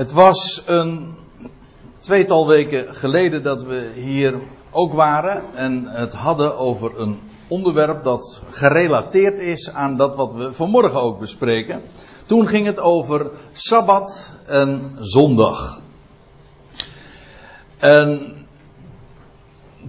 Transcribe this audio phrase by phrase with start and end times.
[0.00, 1.14] Het was een
[1.98, 4.34] tweetal weken geleden dat we hier
[4.70, 10.52] ook waren en het hadden over een onderwerp dat gerelateerd is aan dat wat we
[10.52, 11.82] vanmorgen ook bespreken.
[12.26, 15.80] Toen ging het over Sabbat en Zondag.
[17.78, 18.34] En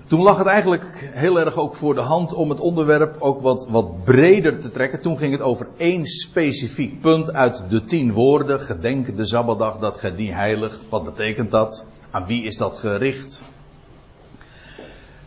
[0.08, 3.68] toen lag het eigenlijk heel erg ook voor de hand om het onderwerp ook wat,
[3.70, 5.02] wat breder te trekken.
[5.02, 8.60] Toen ging het over één specifiek punt uit de tien woorden.
[8.60, 10.86] Gedenk de Sabbatdag dat gij die heiligt.
[10.90, 11.86] Wat betekent dat?
[12.12, 13.44] Aan wie is dat gericht?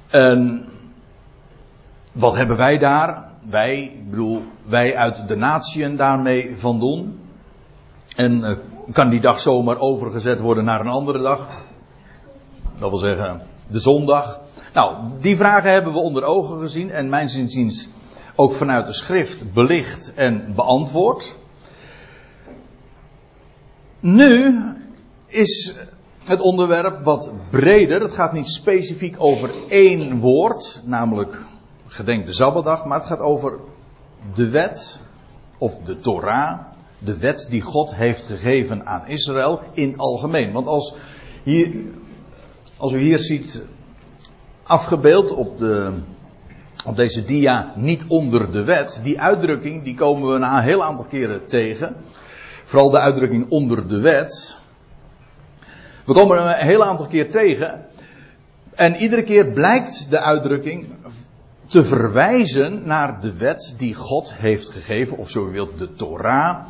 [0.09, 0.69] En
[2.13, 3.33] wat hebben wij daar?
[3.51, 7.19] Wij, ik bedoel, wij uit de natieën daarmee van doen.
[8.17, 8.57] En uh,
[8.93, 11.49] kan die dag zomaar overgezet worden naar een andere dag?
[12.79, 14.41] Dat wil zeggen, de zondag.
[14.75, 17.89] Nou, die vragen hebben we onder ogen gezien en mijn zinziens
[18.35, 21.37] ook vanuit de schrift belicht en beantwoord.
[24.01, 24.61] Nu
[25.27, 25.75] is
[26.25, 28.01] het onderwerp wat breder.
[28.01, 31.43] Het gaat niet specifiek over één woord, namelijk
[31.87, 33.59] gedenk de Zabbatdag, maar het gaat over
[34.35, 35.01] de wet
[35.59, 36.61] of de Torah,
[36.99, 40.53] de wet die God heeft gegeven aan Israël in het algemeen.
[40.53, 40.95] Want als,
[41.43, 41.85] hier,
[42.77, 43.63] als u hier ziet
[44.65, 45.93] afgebeeld op, de,
[46.85, 49.01] op deze dia niet onder de wet.
[49.03, 51.97] Die uitdrukking die komen we na een heel aantal keren tegen.
[52.65, 54.57] Vooral de uitdrukking onder de wet.
[56.05, 57.85] We komen er een heel aantal keer tegen.
[58.75, 60.87] En iedere keer blijkt de uitdrukking
[61.67, 66.65] te verwijzen naar de wet die God heeft gegeven, of zo wilt, de Torah,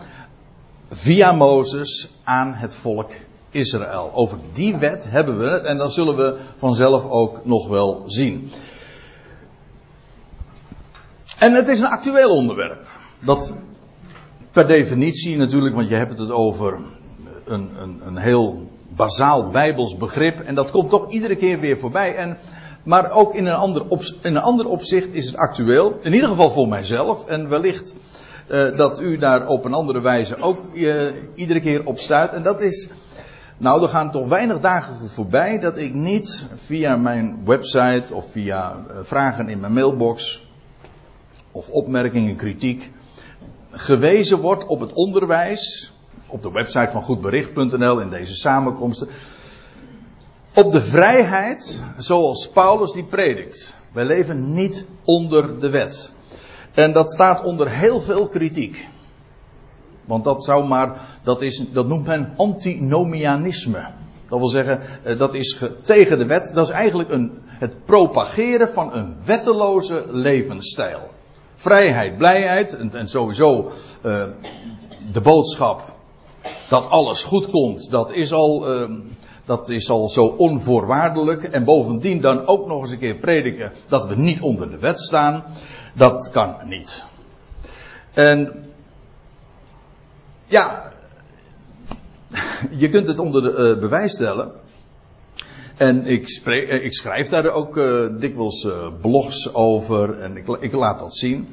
[0.90, 3.10] via Mozes aan het volk
[3.54, 4.10] Israël.
[4.14, 8.50] Over die wet hebben we het en dat zullen we vanzelf ook nog wel zien.
[11.38, 12.86] En het is een actueel onderwerp.
[13.18, 13.52] Dat
[14.50, 16.78] per definitie natuurlijk, want je hebt het over
[17.44, 22.14] een, een, een heel bazaal bijbels begrip en dat komt toch iedere keer weer voorbij.
[22.14, 22.38] En,
[22.82, 26.28] maar ook in een, ander op, in een ander opzicht is het actueel, in ieder
[26.28, 27.94] geval voor mijzelf en wellicht
[28.48, 30.94] uh, dat u daar op een andere wijze ook uh,
[31.34, 32.32] iedere keer op stuit.
[32.32, 32.88] En dat is
[33.64, 38.76] nou, er gaan toch weinig dagen voorbij dat ik niet via mijn website of via
[38.88, 40.46] eh, vragen in mijn mailbox
[41.52, 42.92] of opmerkingen, kritiek
[43.70, 45.92] gewezen wordt op het onderwijs
[46.26, 49.08] op de website van goedbericht.nl in deze samenkomsten
[50.54, 53.74] op de vrijheid zoals Paulus die predikt.
[53.92, 56.12] Wij leven niet onder de wet.
[56.74, 58.88] En dat staat onder heel veel kritiek.
[60.04, 63.86] Want dat zou maar, dat, is, dat noemt men antinomianisme.
[64.28, 66.50] Dat wil zeggen, eh, dat is tegen de wet.
[66.54, 71.00] Dat is eigenlijk een, het propageren van een wetteloze levensstijl.
[71.54, 73.70] Vrijheid, blijheid en, sowieso
[74.02, 74.22] uh,
[75.12, 75.82] de boodschap
[76.68, 78.90] dat alles goed komt, dat is al, uh,
[79.44, 81.42] dat is al zo onvoorwaardelijk.
[81.42, 85.00] En bovendien dan ook nog eens een keer prediken dat we niet onder de wet
[85.00, 85.44] staan.
[85.92, 87.04] Dat kan niet.
[88.12, 88.64] En
[90.46, 90.92] ja,
[92.82, 94.52] je kunt het onder de, uh, bewijs stellen.
[95.76, 98.68] En ik, spreek, uh, ik schrijf daar ook uh, dikwijls
[99.00, 101.48] blogs over en ik, ik, laat dat zien.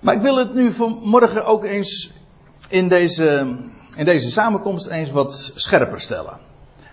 [0.00, 2.10] Maar ik wil het nu vanmorgen ook eens
[2.68, 3.56] in deze,
[3.96, 6.38] in deze samenkomst eens wat scherper stellen.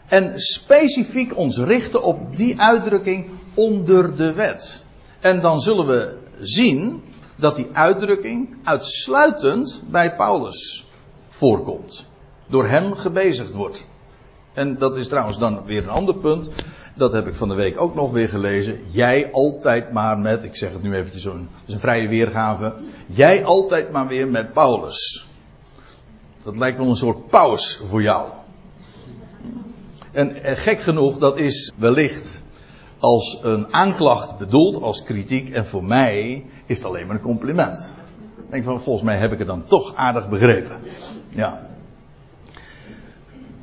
[0.07, 4.83] En specifiek ons richten op die uitdrukking onder de wet.
[5.19, 7.03] En dan zullen we zien
[7.35, 10.85] dat die uitdrukking uitsluitend bij Paulus
[11.41, 12.05] voorkomt.
[12.47, 13.85] Door hem gebezigd wordt.
[14.53, 16.49] En dat is trouwens dan weer een ander punt.
[16.95, 18.79] Dat heb ik van de week ook nog weer gelezen.
[18.87, 22.73] Jij altijd maar met, ik zeg het nu eventjes zo'n, een vrije weergave.
[23.05, 25.27] Jij altijd maar weer met Paulus.
[26.43, 28.29] Dat lijkt wel een soort paus voor jou.
[30.11, 32.43] En gek genoeg, dat is wellicht
[32.99, 35.49] als een aanklacht bedoeld, als kritiek.
[35.49, 37.93] En voor mij is het alleen maar een compliment.
[38.51, 40.79] Denk van, volgens mij heb ik het dan toch aardig begrepen.
[41.29, 41.67] Ja.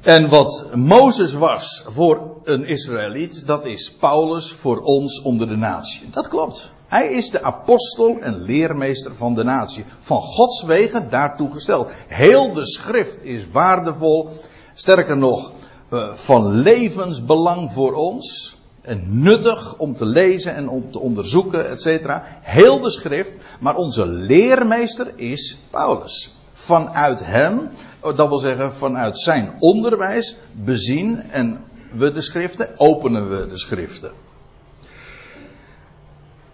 [0.01, 6.11] En wat Mozes was voor een Israëliet, dat is Paulus voor ons onder de natie.
[6.11, 6.73] Dat klopt.
[6.87, 9.85] Hij is de apostel en leermeester van de natie.
[9.99, 11.91] Van Gods wegen daartoe gesteld.
[12.07, 14.29] Heel de schrift is waardevol.
[14.75, 15.53] Sterker nog,
[15.89, 18.58] eh, van levensbelang voor ons.
[18.89, 22.25] En nuttig om te lezen en om te onderzoeken, et cetera.
[22.41, 23.37] Heel de schrift.
[23.61, 27.69] Maar onze leermeester is Paulus vanuit hem,
[28.01, 34.11] dat wil zeggen vanuit zijn onderwijs, bezien en we de schriften, openen we de schriften.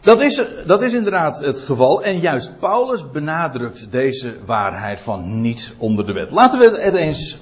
[0.00, 2.02] Dat is, dat is inderdaad het geval.
[2.02, 6.30] En juist Paulus benadrukt deze waarheid van niet onder de wet.
[6.30, 7.38] Laten we het eens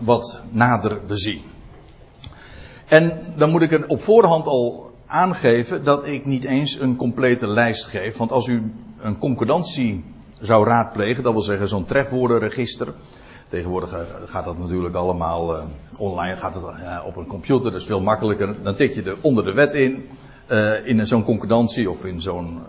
[0.00, 1.51] wat nader bezien.
[2.92, 7.46] En dan moet ik er op voorhand al aangeven dat ik niet eens een complete
[7.46, 8.16] lijst geef.
[8.16, 10.04] Want als u een concordantie
[10.40, 12.94] zou raadplegen, dat wil zeggen zo'n trefwoordenregister.
[13.48, 15.62] Tegenwoordig gaat dat natuurlijk allemaal uh,
[15.98, 18.62] online, gaat het uh, op een computer, dat is veel makkelijker.
[18.62, 20.08] Dan tik je er onder de wet in,
[20.48, 22.60] uh, in zo'n concordantie of in zo'n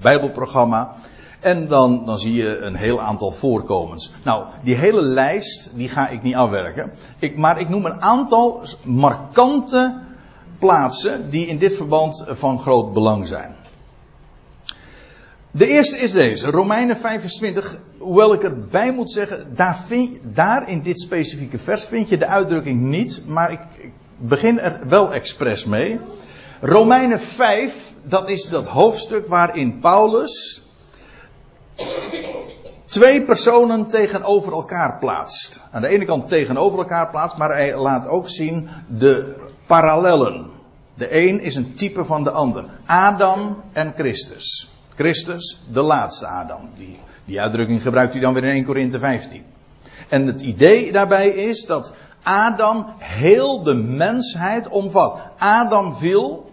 [0.00, 0.94] bijbelprogramma.
[1.40, 4.12] En dan, dan zie je een heel aantal voorkomens.
[4.24, 6.92] Nou, die hele lijst, die ga ik niet afwerken.
[7.18, 9.98] Ik, maar ik noem een aantal markante
[10.58, 13.54] plaatsen die in dit verband van groot belang zijn.
[15.50, 17.78] De eerste is deze, Romeinen 25.
[17.98, 19.78] Hoewel ik erbij moet zeggen, daar,
[20.22, 24.80] daar in dit specifieke vers vind je de uitdrukking niet, maar ik, ik begin er
[24.88, 26.00] wel expres mee.
[26.60, 30.62] Romeinen 5, dat is dat hoofdstuk waarin Paulus
[32.84, 35.62] twee personen tegenover elkaar plaatst.
[35.70, 39.34] Aan de ene kant tegenover elkaar plaatst, maar hij laat ook zien de
[39.66, 40.50] parallellen.
[40.94, 42.64] De een is een type van de ander.
[42.86, 44.70] Adam en Christus.
[44.94, 46.70] Christus, de laatste Adam.
[46.76, 49.44] Die, die uitdrukking gebruikt hij dan weer in 1 Korinthe 15.
[50.08, 55.18] En het idee daarbij is dat Adam heel de mensheid omvat.
[55.38, 56.50] Adam viel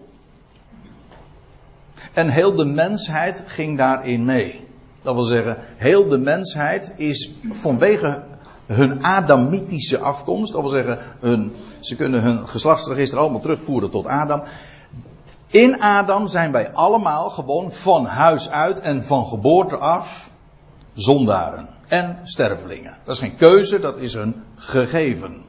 [2.12, 4.65] en heel de mensheid ging daarin mee.
[5.06, 8.22] Dat wil zeggen, heel de mensheid is vanwege
[8.66, 14.42] hun Adamitische afkomst, dat wil zeggen, hun, ze kunnen hun geslachtsregister allemaal terugvoeren tot Adam.
[15.46, 20.30] In Adam zijn wij allemaal gewoon van huis uit en van geboorte af
[20.94, 22.96] zondaren en stervelingen.
[23.04, 25.45] Dat is geen keuze, dat is een gegeven.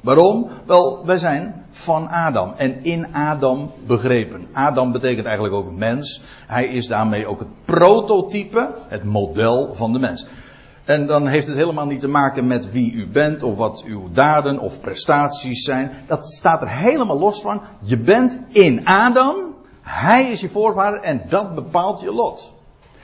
[0.00, 0.48] Waarom?
[0.66, 4.46] Wel, wij zijn van Adam en in Adam begrepen.
[4.52, 6.22] Adam betekent eigenlijk ook mens.
[6.46, 10.26] Hij is daarmee ook het prototype, het model van de mens.
[10.84, 14.08] En dan heeft het helemaal niet te maken met wie u bent of wat uw
[14.12, 15.90] daden of prestaties zijn.
[16.06, 17.62] Dat staat er helemaal los van.
[17.80, 19.54] Je bent in Adam.
[19.82, 22.52] Hij is je voorvader en dat bepaalt je lot.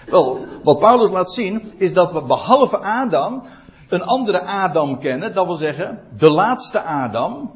[0.06, 3.42] Wel, wat Paulus laat zien is dat we behalve Adam
[3.88, 5.34] een andere Adam kennen.
[5.34, 7.52] Dat wil zeggen, de laatste Adam.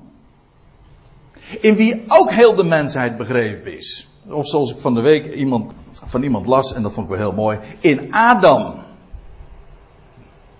[1.61, 4.09] In wie ook heel de mensheid begrepen is.
[4.29, 7.27] Of zoals ik van de week iemand, van iemand las, en dat vond ik wel
[7.27, 7.59] heel mooi.
[7.81, 8.75] In Adam.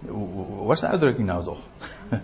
[0.09, 1.59] Hoe was de uitdrukking nou toch?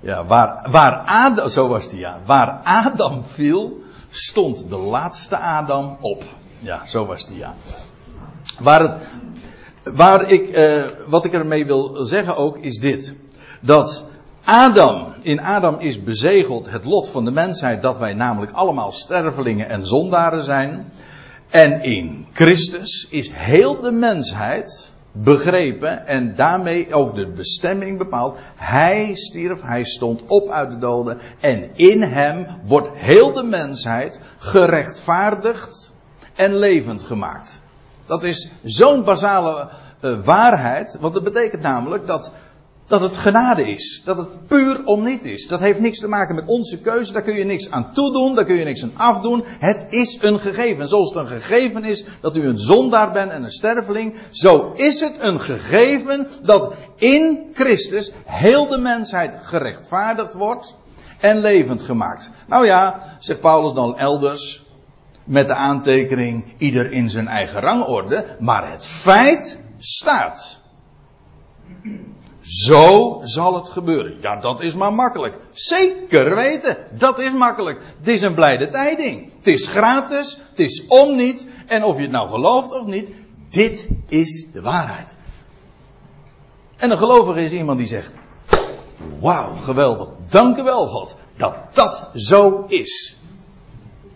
[0.00, 2.18] ja, waar, waar Adam, zo was die ja.
[2.24, 3.78] Waar Adam viel,
[4.08, 6.24] stond de laatste Adam op.
[6.58, 7.54] Ja, zo was die ja.
[8.58, 8.92] Waar het,
[9.82, 13.14] waar ik, eh, wat ik ermee wil zeggen ook, is dit.
[13.60, 14.04] Dat
[14.44, 19.68] Adam, in Adam is bezegeld het lot van de mensheid dat wij namelijk allemaal stervelingen
[19.68, 20.92] en zondaren zijn.
[21.50, 28.38] En in Christus is heel de mensheid begrepen en daarmee ook de bestemming bepaald.
[28.56, 34.20] Hij stierf, hij stond op uit de doden en in hem wordt heel de mensheid
[34.38, 35.92] gerechtvaardigd
[36.34, 37.59] en levend gemaakt.
[38.10, 39.68] Dat is zo'n basale
[40.00, 42.30] uh, waarheid, want dat betekent namelijk dat
[42.86, 44.02] dat het genade is.
[44.04, 45.46] Dat het puur om niet is.
[45.46, 47.12] Dat heeft niks te maken met onze keuze.
[47.12, 48.34] Daar kun je niks aan toedoen.
[48.34, 49.44] Daar kun je niks aan afdoen.
[49.46, 50.88] Het is een gegeven.
[50.88, 54.14] Zoals het een gegeven is dat u een zondaar bent en een sterveling.
[54.30, 60.76] Zo is het een gegeven dat in Christus heel de mensheid gerechtvaardigd wordt
[61.20, 62.30] en levend gemaakt.
[62.46, 64.64] Nou ja, zegt Paulus dan elders.
[65.30, 68.36] Met de aantekening ieder in zijn eigen rangorde.
[68.38, 70.60] Maar het feit staat.
[72.40, 74.16] Zo zal het gebeuren.
[74.20, 75.38] Ja, dat is maar makkelijk.
[75.52, 77.80] Zeker weten, dat is makkelijk.
[77.98, 79.32] Het is een blijde tijding.
[79.36, 81.46] Het is gratis, het is om niet.
[81.66, 83.12] En of je het nou gelooft of niet,
[83.48, 85.16] dit is de waarheid.
[86.76, 88.14] En een gelovige is iemand die zegt:
[89.20, 90.08] Wauw, geweldig.
[90.28, 93.19] Dank u wel, God, dat dat zo is.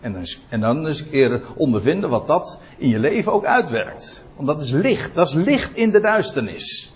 [0.05, 4.21] En dan, en dan eens een keer ondervinden wat dat in je leven ook uitwerkt.
[4.35, 6.93] Want dat is licht, dat is licht in de duisternis.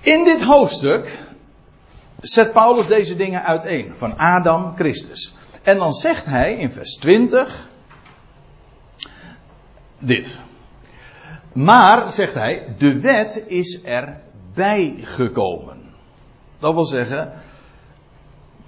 [0.00, 1.18] In dit hoofdstuk
[2.20, 3.92] zet Paulus deze dingen uiteen.
[3.96, 5.34] Van Adam, Christus.
[5.62, 7.68] En dan zegt hij in vers 20
[9.98, 10.40] dit.
[11.52, 15.78] Maar, zegt hij, de wet is erbij gekomen.
[16.58, 17.32] Dat wil zeggen,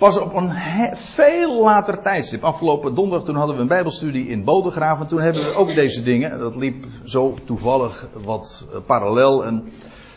[0.01, 0.53] pas op een
[0.93, 2.45] veel later tijdstip.
[2.45, 5.07] Afgelopen donderdag toen hadden we een bijbelstudie in Bodegraven.
[5.07, 6.39] Toen hebben we ook deze dingen.
[6.39, 9.45] Dat liep zo toevallig wat parallel.
[9.45, 9.65] En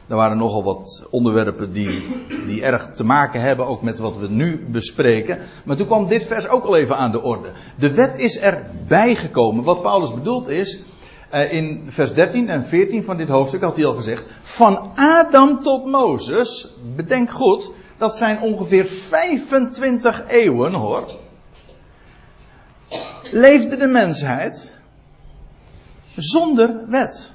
[0.08, 2.04] er waren nogal wat onderwerpen die,
[2.46, 5.40] die erg te maken hebben, ook met wat we nu bespreken.
[5.66, 7.52] Maar toen kwam dit vers ook al even aan de orde.
[7.78, 9.64] De wet is erbij gekomen.
[9.64, 10.84] Wat Paulus bedoelt is,
[11.34, 14.26] Eh, in vers 13 en 14 van dit hoofdstuk had hij al gezegd.
[14.42, 17.72] Van Adam tot Mozes, bedenk goed,
[18.04, 21.12] dat zijn ongeveer 25 eeuwen hoor.
[23.22, 24.78] Leefde de mensheid
[26.16, 27.32] zonder wet.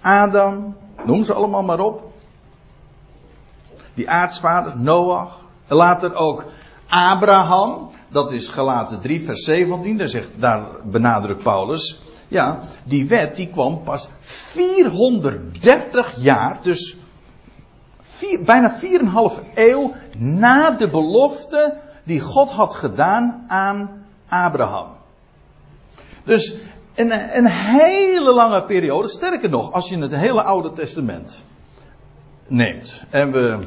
[0.00, 2.12] Adam, noem ze allemaal maar op.
[3.94, 5.38] Die aartsvader, Noach.
[5.66, 6.44] Later ook
[6.88, 7.90] Abraham.
[8.08, 9.96] Dat is gelaten 3 vers 17.
[9.96, 12.00] Daar, zegt, daar benadrukt Paulus.
[12.28, 16.99] Ja, die wet die kwam pas 430 jaar, dus
[18.20, 24.86] vier, bijna 4,5 eeuw na de belofte die God had gedaan aan Abraham.
[26.24, 26.56] Dus
[26.94, 31.44] een, een hele lange periode, sterker nog, als je het hele Oude Testament
[32.46, 33.02] neemt.
[33.10, 33.58] En we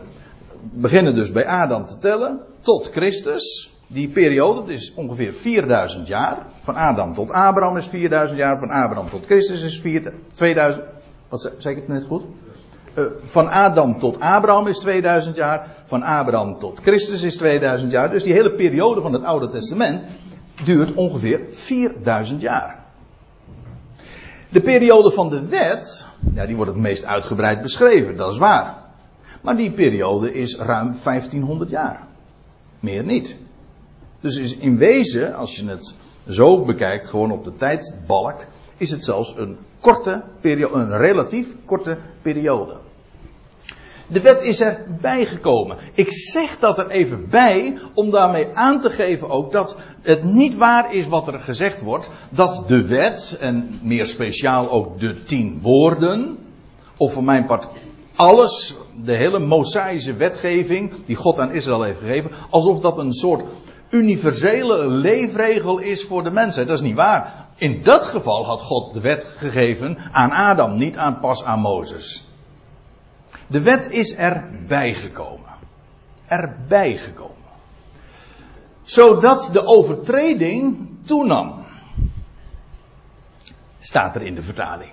[0.62, 3.72] beginnen dus bij Adam te tellen tot Christus.
[3.88, 6.46] Die periode is ongeveer 4000 jaar.
[6.60, 8.60] Van Adam tot Abraham is 4000 jaar.
[8.60, 10.86] Van Abraham tot Christus is 4, 2000.
[11.30, 12.24] Wat zei ik het net goed?
[12.94, 15.68] Uh, van Adam tot Abraham is 2000 jaar.
[15.84, 18.12] Van Abraham tot Christus is 2000 jaar.
[18.12, 20.06] Dus die hele periode van het Oude Testament
[20.64, 22.84] duurt ongeveer 4000 jaar.
[24.50, 28.76] De periode van de wet, ja, die wordt het meest uitgebreid beschreven, dat is waar.
[29.42, 32.08] Maar die periode is ruim 1500 jaar.
[32.80, 33.38] Meer niet.
[34.24, 35.96] Dus is in wezen, als je het
[36.28, 38.46] zo bekijkt, gewoon op de tijdbalk,
[38.78, 42.76] is het zelfs een korte periode, een relatief korte periode.
[44.08, 45.78] De wet is er bijgekomen.
[45.94, 50.56] Ik zeg dat er even bij om daarmee aan te geven ook dat het niet
[50.56, 52.10] waar is wat er gezegd wordt.
[52.30, 56.38] Dat de wet, en meer speciaal ook de tien woorden,
[56.98, 57.68] of voor mijn part
[58.16, 63.44] alles, de hele Mosaïsche wetgeving die God aan Israël heeft gegeven, alsof dat een soort
[63.94, 66.68] universele leefregel is voor de mensen.
[66.68, 67.48] Dat is niet waar.
[67.56, 72.28] In dat geval had God de wet gegeven aan Adam, niet aan pas aan Mozes.
[73.48, 75.50] De wet is erbij gekomen.
[76.26, 77.32] Erbij gekomen.
[78.82, 81.66] Zodat de overtreding toenam.
[83.80, 84.92] Staat er in de vertaling.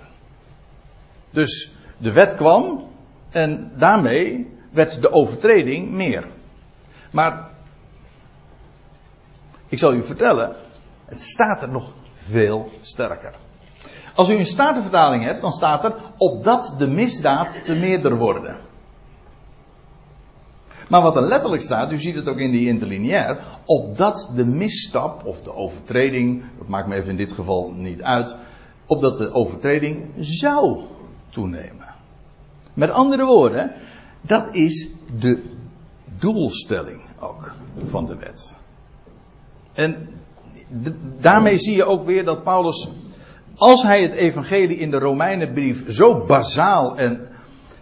[1.29, 2.87] Dus de wet kwam
[3.31, 6.25] en daarmee werd de overtreding meer.
[7.11, 7.50] Maar
[9.71, 10.55] ik zal u vertellen,
[11.05, 13.33] het staat er nog veel sterker.
[14.15, 18.55] Als u een statenvertaling hebt, dan staat er opdat de misdaad te meerder worden.
[20.89, 25.25] Maar wat er letterlijk staat, u ziet het ook in die interlineair, opdat de misstap
[25.25, 28.35] of de overtreding, dat maakt me even in dit geval niet uit,
[28.85, 30.83] opdat de overtreding zou
[31.29, 31.87] toenemen.
[32.73, 33.71] Met andere woorden,
[34.21, 35.43] dat is de
[36.19, 38.59] doelstelling ook van de wet.
[39.73, 40.09] En
[41.19, 42.89] daarmee zie je ook weer dat Paulus,
[43.55, 47.29] als hij het evangelie in de Romeinenbrief zo bazaal en,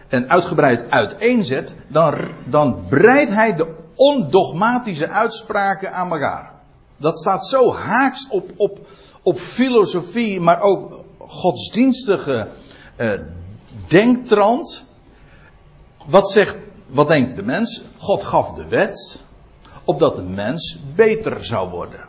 [0.08, 2.16] en uitgebreid uiteenzet, dan,
[2.46, 6.52] dan breidt hij de ondogmatische uitspraken aan elkaar.
[6.98, 8.80] Dat staat zo haaks op, op,
[9.22, 12.48] op filosofie, maar ook godsdienstige
[12.96, 13.14] eh.
[16.06, 17.84] Wat zegt, wat denkt de mens?
[17.98, 19.22] God gaf de wet
[19.90, 22.00] opdat de mens beter zou worden.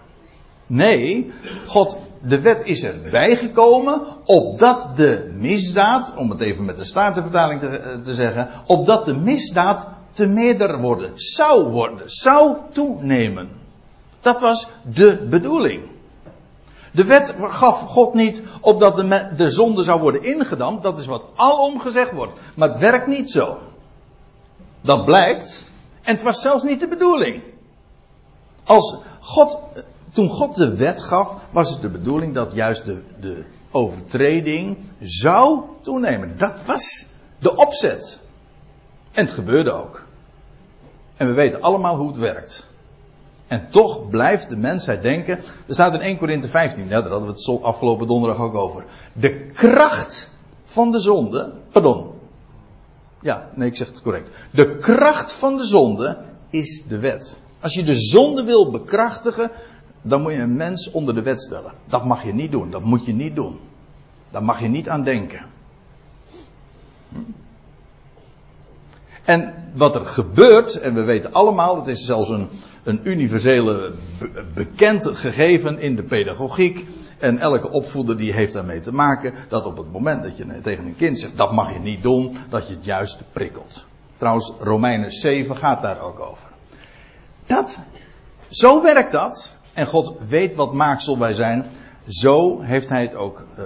[0.67, 1.33] Nee,
[1.67, 7.61] God, de wet is erbij gekomen opdat de misdaad, om het even met de staartenvertaling
[7.61, 13.49] te, eh, te zeggen, opdat de misdaad te meerder worden, zou worden, zou toenemen.
[14.21, 15.83] Dat was de bedoeling.
[16.93, 21.25] De wet gaf God niet opdat de, de zonde zou worden ingedampt, dat is wat
[21.35, 22.35] alom gezegd wordt.
[22.57, 23.59] Maar het werkt niet zo.
[24.81, 25.71] Dat blijkt,
[26.03, 27.43] en het was zelfs niet de bedoeling.
[28.71, 29.59] Als God,
[30.12, 35.61] toen God de wet gaf, was het de bedoeling dat juist de, de overtreding zou
[35.81, 36.39] toenemen.
[36.39, 37.07] Dat was
[37.39, 38.21] de opzet.
[39.12, 40.07] En het gebeurde ook.
[41.17, 42.71] En we weten allemaal hoe het werkt.
[43.47, 45.37] En toch blijft de mensheid denken.
[45.67, 48.85] Er staat in 1 Korinthe 15, ja, daar hadden we het afgelopen donderdag ook over.
[49.12, 50.31] De kracht
[50.62, 51.53] van de zonde.
[51.71, 52.11] Pardon.
[53.21, 54.31] Ja, nee, ik zeg het correct.
[54.50, 56.19] De kracht van de zonde
[56.50, 57.41] is de wet.
[57.61, 59.50] Als je de zonde wil bekrachtigen,
[60.02, 61.73] dan moet je een mens onder de wet stellen.
[61.87, 62.71] Dat mag je niet doen.
[62.71, 63.61] Dat moet je niet doen.
[64.31, 65.40] Daar mag je niet aan denken.
[69.25, 72.49] En wat er gebeurt, en we weten allemaal, het is zelfs een,
[72.83, 73.93] een universele
[74.55, 76.87] bekend gegeven in de pedagogiek.
[77.19, 80.87] En elke opvoeder die heeft daarmee te maken dat op het moment dat je tegen
[80.87, 83.85] een kind zegt dat mag je niet doen, dat je het juist prikkelt.
[84.17, 86.49] Trouwens, Romeinen 7 gaat daar ook over.
[87.50, 87.78] Dat,
[88.49, 89.54] zo werkt dat.
[89.75, 91.66] En God weet wat maaksel wij zijn.
[92.07, 93.64] Zo heeft hij het ook uh,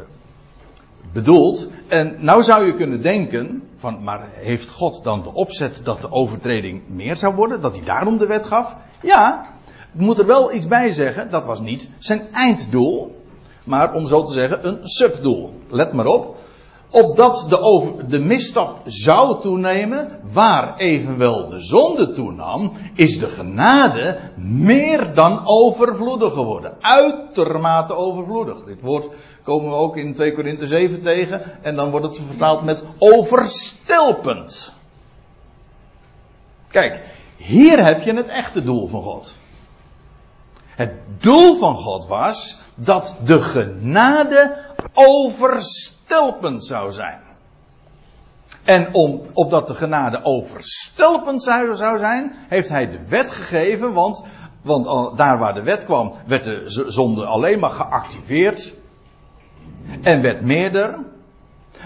[1.12, 1.70] bedoeld.
[1.88, 6.10] En nou zou je kunnen denken, van, maar heeft God dan de opzet dat de
[6.10, 7.60] overtreding meer zou worden?
[7.60, 8.76] Dat hij daarom de wet gaf?
[9.02, 9.46] Ja,
[9.94, 13.22] ik moet er wel iets bij zeggen, dat was niet zijn einddoel.
[13.64, 15.60] Maar om zo te zeggen, een subdoel.
[15.68, 16.36] Let maar op.
[16.94, 25.14] Opdat de, de misstap zou toenemen, waar evenwel de zonde toenam, is de genade meer
[25.14, 26.72] dan overvloedig geworden.
[26.80, 28.64] Uitermate overvloedig.
[28.64, 29.08] Dit woord
[29.42, 31.62] komen we ook in 2 Korinthe 7 tegen.
[31.62, 34.72] En dan wordt het vertaald met overstelpend.
[36.68, 37.00] Kijk,
[37.36, 39.32] hier heb je het echte doel van God.
[40.64, 45.93] Het doel van God was dat de genade overstelpend
[46.58, 47.20] zou zijn.
[48.62, 54.24] En om, opdat de genade overstelpend zou, zou zijn, heeft hij de wet gegeven, want,
[54.62, 58.74] want daar waar de wet kwam, werd de zonde alleen maar geactiveerd
[60.02, 60.98] en werd meerder.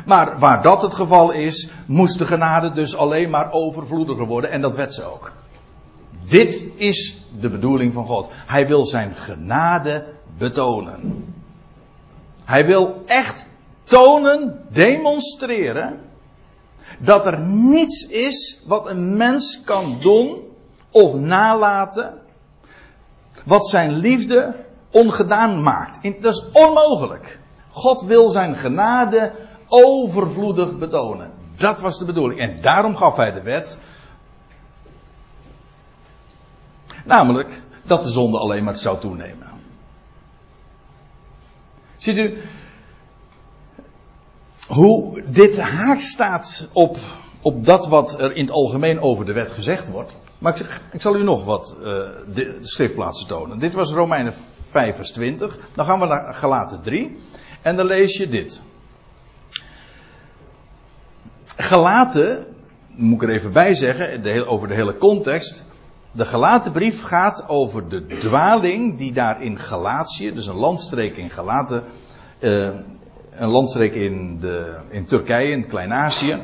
[0.07, 4.61] Maar waar dat het geval is, moest de genade dus alleen maar overvloediger worden en
[4.61, 5.33] dat werd ze ook.
[6.25, 8.29] Dit is de bedoeling van God.
[8.47, 10.07] Hij wil zijn genade
[10.39, 11.25] betonen.
[12.45, 13.45] Hij wil echt
[13.89, 16.01] tonen, demonstreren,
[16.99, 20.43] dat er niets is wat een mens kan doen
[20.91, 22.21] of nalaten,
[23.45, 26.23] wat zijn liefde ongedaan maakt.
[26.23, 27.41] Dat is onmogelijk.
[27.71, 29.33] God wil zijn genade
[29.69, 31.33] overvloedig betonen.
[31.57, 32.41] Dat was de bedoeling.
[32.41, 33.79] En daarom gaf hij de wet.
[37.05, 39.47] Namelijk dat de zonde alleen maar zou toenemen.
[41.97, 42.39] Ziet u
[44.69, 46.97] hoe dit haak staat op,
[47.43, 50.17] op dat wat er in het algemeen over de wet gezegd wordt.
[50.39, 51.85] Maar ik, ik zal u nog wat uh,
[52.35, 53.59] de, schriftplaatsen tonen.
[53.59, 54.33] Dit was Romeinen
[54.69, 55.59] 5 vers 20.
[55.75, 57.17] Dan gaan we naar Galaten 3.
[57.63, 58.63] En dan lees je dit.
[61.57, 62.47] Galaten,
[62.89, 65.65] moet ik er even bij zeggen, de, over de hele context.
[66.13, 71.31] De gelaten brief gaat over de dwaling die daar in Galatië, dus een landstreek in
[71.31, 71.85] Galaten,
[72.41, 72.69] uh,
[73.39, 76.39] een landstreek in, de, in Turkije, in Klein-Azië.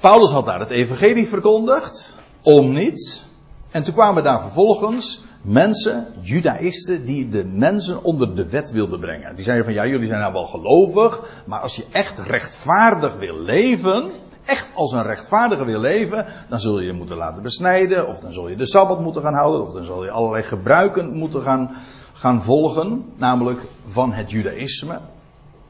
[0.00, 3.24] Paulus had daar het evangelie verkondigd, om niet.
[3.70, 9.34] En toen kwamen daar vervolgens mensen, judaïsten, die de mensen onder de wet wilden brengen.
[9.34, 13.38] Die zeiden van ja, jullie zijn nou wel gelovig, maar als je echt rechtvaardig wil
[13.38, 14.12] leven,
[14.44, 18.32] echt als een rechtvaardige wil leven, dan zul je je moeten laten besnijden, of dan
[18.32, 21.70] zul je de sabbat moeten gaan houden, of dan zul je allerlei gebruiken moeten gaan,
[22.12, 25.00] gaan volgen, namelijk van het judaïsme.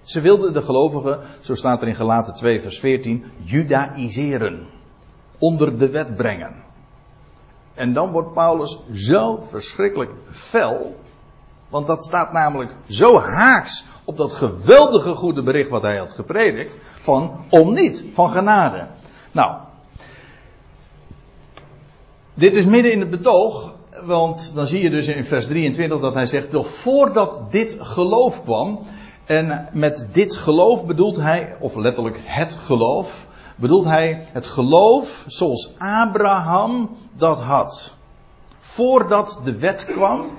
[0.03, 4.67] Ze wilden de gelovigen, zo staat er in Galaten 2 vers 14, judaïseren.
[5.39, 6.55] Onder de wet brengen.
[7.75, 10.97] En dan wordt Paulus zo verschrikkelijk fel.
[11.69, 16.77] Want dat staat namelijk zo haaks op dat geweldige goede bericht wat hij had gepredikt.
[16.95, 18.87] Van om niet, van genade.
[19.33, 19.57] Nou.
[22.35, 23.75] Dit is midden in het betoog.
[24.05, 26.51] Want dan zie je dus in vers 23 dat hij zegt.
[26.51, 28.81] Toch voordat dit geloof kwam.
[29.25, 35.73] En met dit geloof bedoelt hij, of letterlijk het geloof, bedoelt hij het geloof zoals
[35.79, 37.95] Abraham dat had.
[38.59, 40.31] Voordat de wet kwam,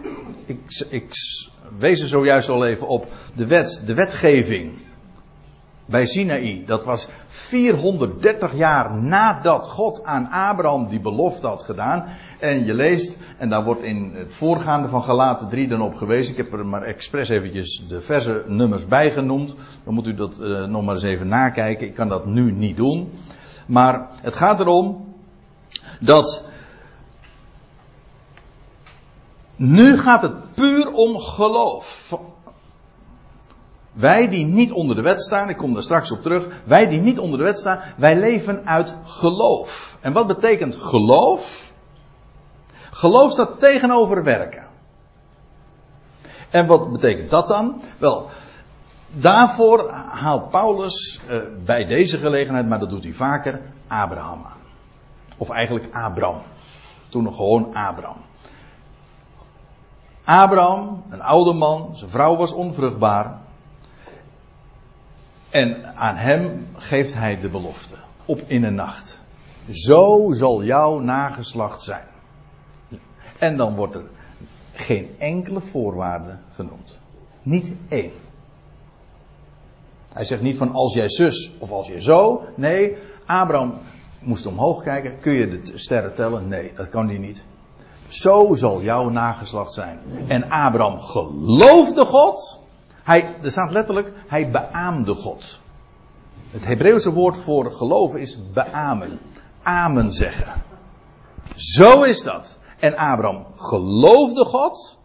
[0.46, 1.12] ik, ik
[1.80, 4.82] wees er zojuist al even op, de wet, de wetgeving
[5.86, 12.06] bij Sinaï, dat was 430 jaar nadat God aan Abraham die belofte had gedaan.
[12.40, 16.32] En je leest, en daar wordt in het voorgaande van Galaten 3 dan op gewezen.
[16.32, 19.56] Ik heb er maar expres eventjes de verse nummers bij genoemd.
[19.84, 21.88] Dan moet u dat uh, nog maar eens even nakijken.
[21.88, 23.12] Ik kan dat nu niet doen.
[23.66, 25.16] Maar het gaat erom
[26.00, 26.44] dat
[29.56, 32.18] nu gaat het puur om geloof.
[33.94, 36.48] Wij die niet onder de wet staan, ik kom daar straks op terug.
[36.64, 39.98] Wij die niet onder de wet staan, wij leven uit geloof.
[40.00, 41.72] En wat betekent geloof?
[42.92, 44.64] Geloof staat tegenover werken.
[46.50, 47.82] En wat betekent dat dan?
[47.98, 48.30] Wel,
[49.12, 54.62] daarvoor haalt Paulus uh, bij deze gelegenheid, maar dat doet hij vaker, Abraham aan.
[55.38, 56.38] Of eigenlijk Abram.
[57.10, 58.22] Toen nog gewoon Abraham.
[60.24, 63.43] Abraham, een oude man, zijn vrouw was onvruchtbaar.
[65.54, 67.96] En aan hem geeft hij de belofte.
[68.26, 69.22] Op in een nacht.
[69.70, 72.06] Zo zal jouw nageslacht zijn.
[73.40, 74.04] En dan wordt er
[74.72, 77.00] geen enkele voorwaarde genoemd.
[77.42, 78.12] Niet één.
[80.14, 82.44] Hij zegt niet van als jij zus of als jij zo.
[82.56, 83.74] Nee, Abraham
[84.20, 85.20] moest omhoog kijken.
[85.20, 86.48] Kun je de sterren tellen?
[86.48, 87.44] Nee, dat kan hij niet.
[88.08, 90.00] Zo zal jouw nageslacht zijn.
[90.28, 92.63] En Abraham geloofde God.
[93.04, 95.60] Hij, er staat letterlijk, hij beaamde God.
[96.52, 99.20] Het Hebreeuwse woord voor geloven is beamen.
[99.64, 100.64] Amen zeggen.
[101.56, 102.58] Zo is dat.
[102.80, 104.98] En Abraham geloofde God.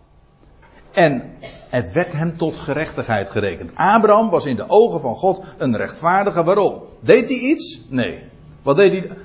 [0.92, 1.32] En
[1.68, 3.70] het werd hem tot gerechtigheid gerekend.
[3.74, 6.44] Abraham was in de ogen van God een rechtvaardige.
[6.44, 6.82] Waarom?
[7.00, 7.80] Deed hij iets?
[7.88, 8.22] Nee.
[8.62, 9.16] Wat deed hij?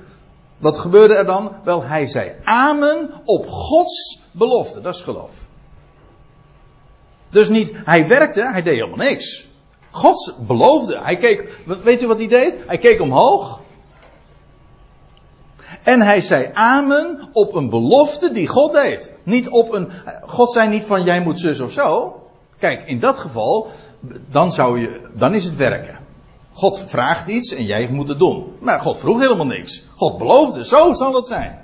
[0.58, 1.52] Wat gebeurde er dan?
[1.64, 4.80] Wel, hij zei amen op Gods belofte.
[4.80, 5.43] Dat is geloof.
[7.34, 9.48] Dus niet, hij werkte, hij deed helemaal niks.
[9.90, 10.98] God beloofde.
[11.02, 11.48] Hij keek,
[11.82, 12.56] weet u wat hij deed?
[12.66, 13.60] Hij keek omhoog.
[15.82, 19.10] En hij zei amen op een belofte die God deed.
[19.22, 19.90] Niet op een,
[20.22, 22.20] God zei niet van jij moet zus of zo.
[22.58, 23.70] Kijk, in dat geval,
[24.30, 25.98] dan zou je, dan is het werken.
[26.52, 28.56] God vraagt iets en jij moet het doen.
[28.60, 29.84] Maar God vroeg helemaal niks.
[29.96, 31.63] God beloofde, zo zal het zijn.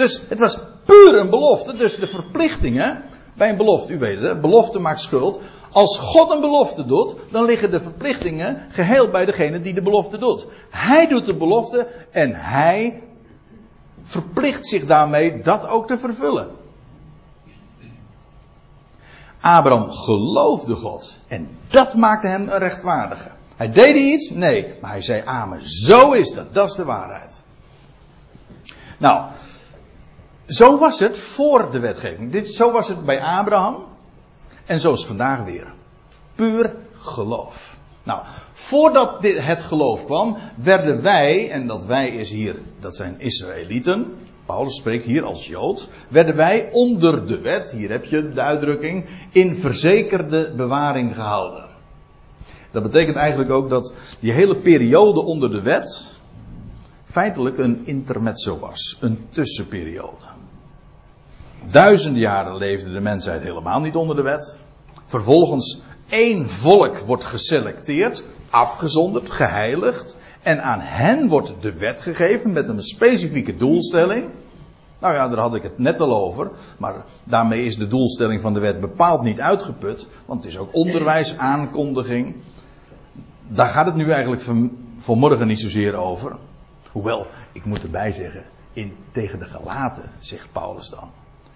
[0.00, 1.76] Dus het was puur een belofte.
[1.76, 3.02] Dus de verplichtingen
[3.34, 5.40] bij een belofte, u weet het, belofte maakt schuld.
[5.72, 10.18] Als God een belofte doet, dan liggen de verplichtingen geheel bij degene die de belofte
[10.18, 10.46] doet.
[10.70, 13.02] Hij doet de belofte en hij
[14.02, 16.50] verplicht zich daarmee dat ook te vervullen.
[19.40, 23.28] Abraham geloofde God en dat maakte hem een rechtvaardige.
[23.56, 24.30] Hij deed iets?
[24.30, 25.70] Nee, maar hij zei amen.
[25.70, 27.44] Zo is dat, dat is de waarheid.
[28.98, 29.30] Nou,
[30.50, 32.32] zo was het voor de wetgeving.
[32.32, 33.84] Dit, zo was het bij Abraham.
[34.66, 35.66] En zo is het vandaag weer.
[36.34, 37.76] Puur geloof.
[38.02, 43.20] Nou, voordat dit, het geloof kwam, werden wij, en dat wij is hier, dat zijn
[43.20, 44.14] Israëlieten.
[44.46, 45.88] Paulus spreekt hier als Jood.
[46.08, 51.68] Werden wij onder de wet, hier heb je de uitdrukking, in verzekerde bewaring gehouden.
[52.70, 56.12] Dat betekent eigenlijk ook dat die hele periode onder de wet
[57.04, 58.96] feitelijk een intermezzo was.
[59.00, 60.29] Een tussenperiode.
[61.66, 64.58] Duizenden jaren leefde de mensheid helemaal niet onder de wet.
[65.04, 70.16] Vervolgens één volk wordt geselecteerd, afgezonderd, geheiligd.
[70.42, 74.30] En aan hen wordt de wet gegeven met een specifieke doelstelling.
[74.98, 76.50] Nou ja, daar had ik het net al over.
[76.78, 76.94] Maar
[77.24, 80.08] daarmee is de doelstelling van de wet bepaald niet uitgeput.
[80.26, 82.36] Want het is ook onderwijs, aankondiging.
[83.48, 86.36] Daar gaat het nu eigenlijk van, vanmorgen niet zozeer over.
[86.92, 91.10] Hoewel, ik moet erbij zeggen, in, tegen de gelaten, zegt Paulus dan.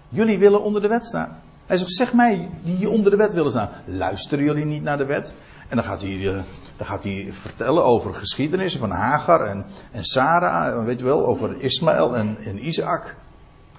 [0.09, 1.41] Jullie willen onder de wet staan.
[1.65, 3.69] Hij zegt, zeg mij die onder de wet willen staan.
[3.85, 5.33] Luisteren jullie niet naar de wet?
[5.69, 6.41] En dan gaat hij, eh,
[6.77, 10.85] dan gaat hij vertellen over geschiedenissen van Hagar en, en Sarah.
[10.85, 13.15] Weet je wel, over Ismaël en, en Isaac.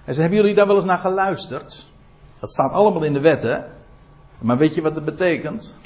[0.05, 1.87] Hij zegt, hebben jullie daar wel eens naar geluisterd?
[2.41, 3.59] Dat staat allemaal in de wet, hè?
[4.39, 5.77] Maar weet je wat het betekent?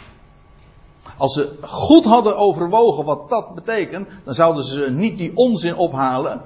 [1.16, 6.40] Als ze goed hadden overwogen wat dat betekent, dan zouden ze niet die onzin ophalen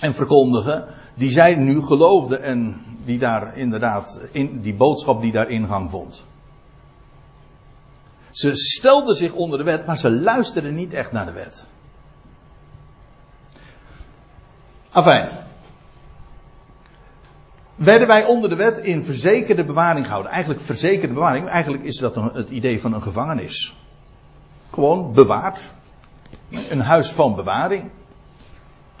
[0.00, 0.84] en verkondigen
[1.14, 6.24] die zij nu geloofden en die daar inderdaad, in, die boodschap die daar ingang vond.
[8.30, 11.66] Ze stelden zich onder de wet, maar ze luisterden niet echt naar de wet.
[14.90, 15.28] Afijn.
[17.74, 20.32] Werden wij onder de wet in verzekerde bewaring gehouden?
[20.32, 23.76] Eigenlijk verzekerde bewaring, eigenlijk is dat het idee van een gevangenis.
[24.70, 25.72] Gewoon bewaard.
[26.50, 27.90] Een huis van bewaring.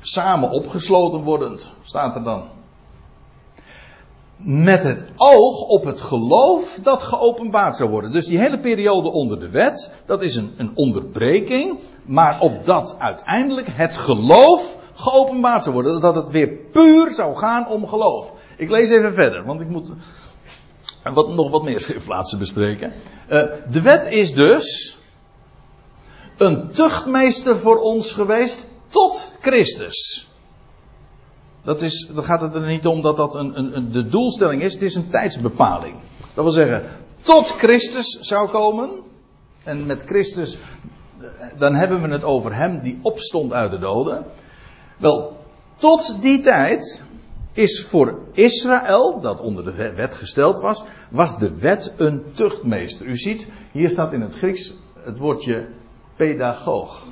[0.00, 2.59] Samen opgesloten wordend, staat er dan.
[4.42, 8.12] Met het oog op het geloof dat geopenbaard zou worden.
[8.12, 11.80] Dus die hele periode onder de wet, dat is een, een onderbreking.
[12.04, 16.00] Maar opdat uiteindelijk het geloof geopenbaard zou worden.
[16.00, 18.32] Dat het weer puur zou gaan om geloof.
[18.56, 19.90] Ik lees even verder, want ik moet
[21.02, 22.92] wat, nog wat meer schriftplaatsen bespreken.
[23.28, 24.98] Uh, de wet is dus
[26.36, 30.29] een tuchtmeester voor ons geweest tot Christus.
[31.62, 34.72] Dat is, dan gaat het er niet om dat dat een, een, de doelstelling is.
[34.72, 35.96] Het is een tijdsbepaling.
[36.34, 36.82] Dat wil zeggen,
[37.22, 38.90] tot Christus zou komen.
[39.64, 40.58] En met Christus,
[41.58, 44.24] dan hebben we het over hem die opstond uit de doden.
[44.96, 45.36] Wel,
[45.76, 47.02] tot die tijd
[47.52, 53.06] is voor Israël, dat onder de wet gesteld was, was de wet een tuchtmeester.
[53.06, 55.68] U ziet, hier staat in het Grieks het woordje
[56.16, 57.06] pedagoog.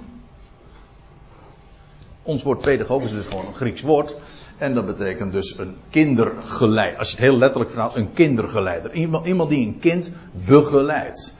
[2.22, 4.16] Ons woord pedagoog is dus gewoon een Grieks woord.
[4.58, 6.98] En dat betekent dus een kindergeleider.
[6.98, 8.92] Als je het heel letterlijk verhaalt, een kindergeleider.
[8.92, 10.12] Iemand, die een kind
[10.46, 11.34] begeleidt.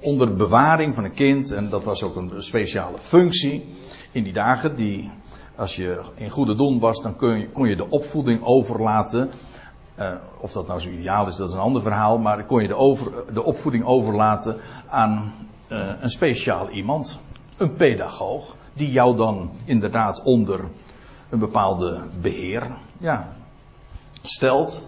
[0.00, 3.64] Onder bewaring van een kind, en dat was ook een speciale functie
[4.12, 4.76] in die dagen.
[4.76, 5.10] Die,
[5.56, 9.30] als je in goede doen was, dan kon je, kon je de opvoeding overlaten.
[9.98, 12.18] Uh, of dat nou zo ideaal is, dat is een ander verhaal.
[12.18, 15.32] Maar kon je de, over, de opvoeding overlaten aan
[15.68, 17.18] uh, een speciaal iemand.
[17.56, 20.64] Een pedagoog die jou dan inderdaad onder
[21.28, 22.66] een bepaalde beheer
[22.98, 23.36] ja,
[24.22, 24.82] stelt.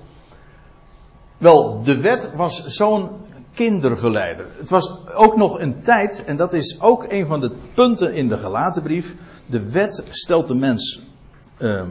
[1.38, 3.08] Wel, de wet was zo'n
[3.54, 4.46] kindergeleider.
[4.58, 8.28] Het was ook nog een tijd, en dat is ook een van de punten in
[8.28, 9.16] de gelatenbrief.
[9.46, 11.02] De wet stelt de mens
[11.58, 11.82] uh,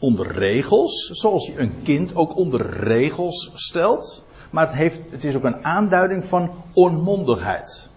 [0.00, 4.24] onder regels, zoals je een kind ook onder regels stelt.
[4.50, 7.88] Maar het, heeft, het is ook een aanduiding van onmondigheid.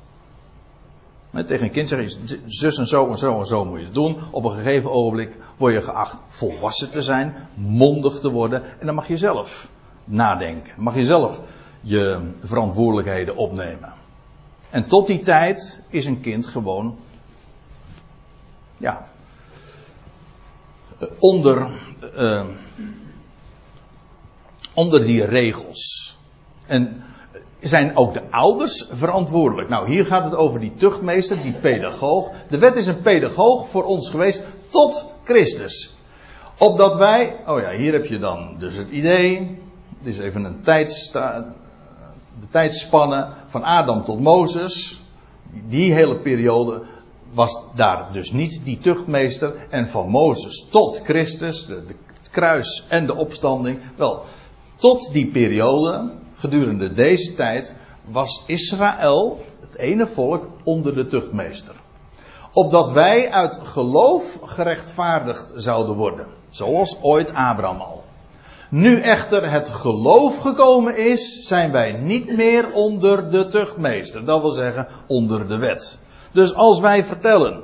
[1.32, 3.94] Tegen een kind zeg je, zus en zo en zo en zo moet je het
[3.94, 4.18] doen.
[4.32, 8.64] Op een gegeven ogenblik word je geacht volwassen te zijn, mondig te worden.
[8.80, 9.70] En dan mag je zelf
[10.04, 10.74] nadenken.
[10.78, 11.42] Mag je zelf
[11.82, 13.94] je verantwoordelijkheden opnemen.
[14.70, 16.98] En tot die tijd is een kind gewoon,
[18.78, 19.08] ja,
[21.20, 21.68] onder,
[22.16, 22.46] uh,
[24.74, 26.18] onder die regels.
[26.66, 27.04] En
[27.62, 29.70] zijn ook de ouders verantwoordelijk?
[29.70, 32.32] Nou, hier gaat het over die tuchtmeester, die pedagoog.
[32.50, 35.96] De wet is een pedagoog voor ons geweest tot Christus.
[36.58, 39.60] Opdat wij, oh ja, hier heb je dan dus het idee.
[40.04, 41.54] Dit is even een tijdsta,
[42.40, 45.02] de tijdspanne van Adam tot Mozes.
[45.68, 46.84] Die hele periode
[47.34, 49.56] was daar dus niet die tuchtmeester.
[49.70, 53.80] En van Mozes tot Christus, de, de, het kruis en de opstanding.
[53.96, 54.24] Wel,
[54.76, 56.12] tot die periode,
[56.42, 57.76] gedurende deze tijd,
[58.06, 61.76] was Israël, het ene volk, onder de tuchtmeester.
[62.54, 66.26] Opdat wij uit geloof gerechtvaardigd zouden worden.
[66.50, 68.04] Zoals ooit Abraham al.
[68.70, 74.26] Nu echter het geloof gekomen is, zijn wij niet meer onder de tuchtmeester.
[74.26, 76.00] Dat wil zeggen onder de wet.
[76.32, 77.64] Dus als wij vertellen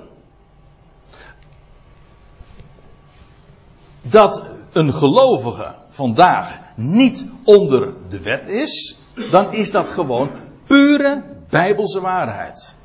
[4.02, 9.00] dat een gelovige vandaag niet onder de wet is,
[9.32, 10.30] dan is dat gewoon
[10.66, 12.76] pure bijbelse waarheid.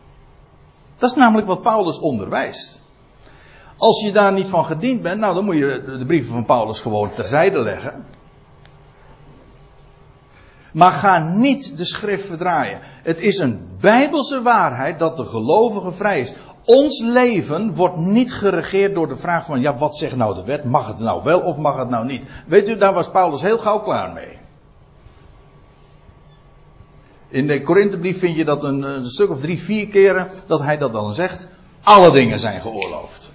[0.98, 2.83] Dat is namelijk wat Paulus onderwijst.
[3.77, 6.81] Als je daar niet van gediend bent, nou dan moet je de brieven van Paulus
[6.81, 8.05] gewoon terzijde leggen.
[10.73, 12.81] Maar ga niet de schrift verdraaien.
[13.03, 16.35] Het is een bijbelse waarheid dat de gelovige vrij is.
[16.65, 20.65] Ons leven wordt niet geregeerd door de vraag van, ja, wat zegt nou de wet?
[20.65, 22.27] Mag het nou wel of mag het nou niet?
[22.47, 24.39] Weet u, daar was Paulus heel gauw klaar mee.
[27.29, 30.79] In de Korinthebrief vind je dat een, een stuk of drie, vier keren dat hij
[30.79, 31.47] dat dan zegt.
[31.83, 33.32] Alle dingen zijn geoorloofd.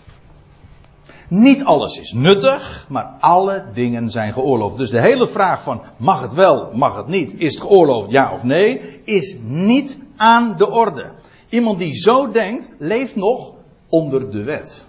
[1.28, 4.78] Niet alles is nuttig, maar alle dingen zijn geoorloofd.
[4.78, 8.34] Dus de hele vraag van mag het wel, mag het niet, is het geoorloofd ja
[8.34, 11.12] of nee, is niet aan de orde.
[11.50, 13.54] Iemand die zo denkt, leeft nog
[13.90, 14.86] onder de wet.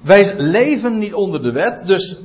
[0.00, 2.20] Wij leven niet onder de wet, dus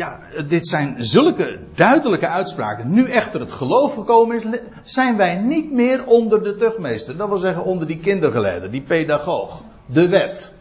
[0.00, 2.90] ja, dit zijn zulke duidelijke uitspraken.
[2.90, 7.16] Nu echter het geloof gekomen is, zijn wij niet meer onder de tuchtmeester.
[7.16, 9.62] Dat wil zeggen onder die kindergeleider, die pedagoog.
[9.86, 10.54] De wet.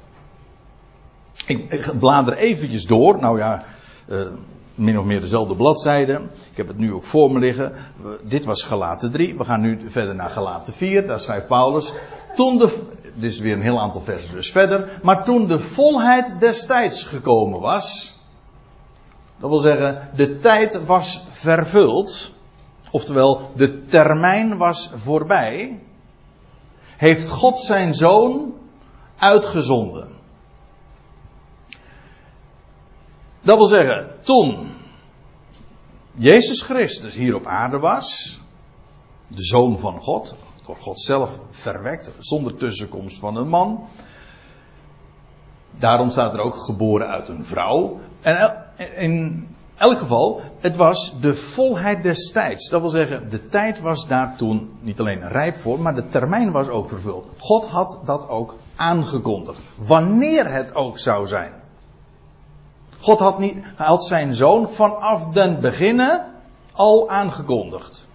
[1.45, 3.19] Ik, blader eventjes door.
[3.19, 3.63] Nou ja,
[4.09, 4.27] uh,
[4.75, 6.13] min of meer dezelfde bladzijde.
[6.51, 7.73] Ik heb het nu ook voor me liggen.
[8.23, 9.37] dit was Galaten 3.
[9.37, 11.07] We gaan nu verder naar Galaten 4.
[11.07, 11.93] Daar schrijft Paulus.
[12.35, 14.99] Toen de, dit is weer een heel aantal versen dus verder.
[15.03, 18.17] Maar toen de volheid des tijds gekomen was
[19.39, 22.33] dat wil zeggen, de tijd was vervuld.
[22.91, 25.83] Oftewel, de termijn was voorbij.
[26.97, 28.53] Heeft God zijn zoon
[29.17, 30.09] uitgezonden.
[33.41, 34.71] Dat wil zeggen, toen
[36.11, 38.39] Jezus Christus hier op aarde was,
[39.27, 43.87] de zoon van God, door God zelf verwekt, zonder tussenkomst van een man.
[45.71, 47.99] Daarom staat er ook geboren uit een vrouw.
[48.21, 52.69] En in elk geval, het was de volheid des tijds.
[52.69, 56.51] Dat wil zeggen, de tijd was daar toen niet alleen rijp voor, maar de termijn
[56.51, 57.27] was ook vervuld.
[57.37, 59.59] God had dat ook aangekondigd.
[59.75, 61.51] Wanneer het ook zou zijn.
[62.99, 66.25] God had, niet, had zijn zoon vanaf den beginnen
[66.71, 68.07] al aangekondigd.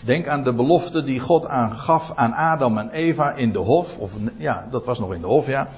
[0.00, 3.98] denk aan de belofte die God aangaf aan Adam en Eva in de hof.
[3.98, 5.68] Of ja, dat was nog in de hof, ja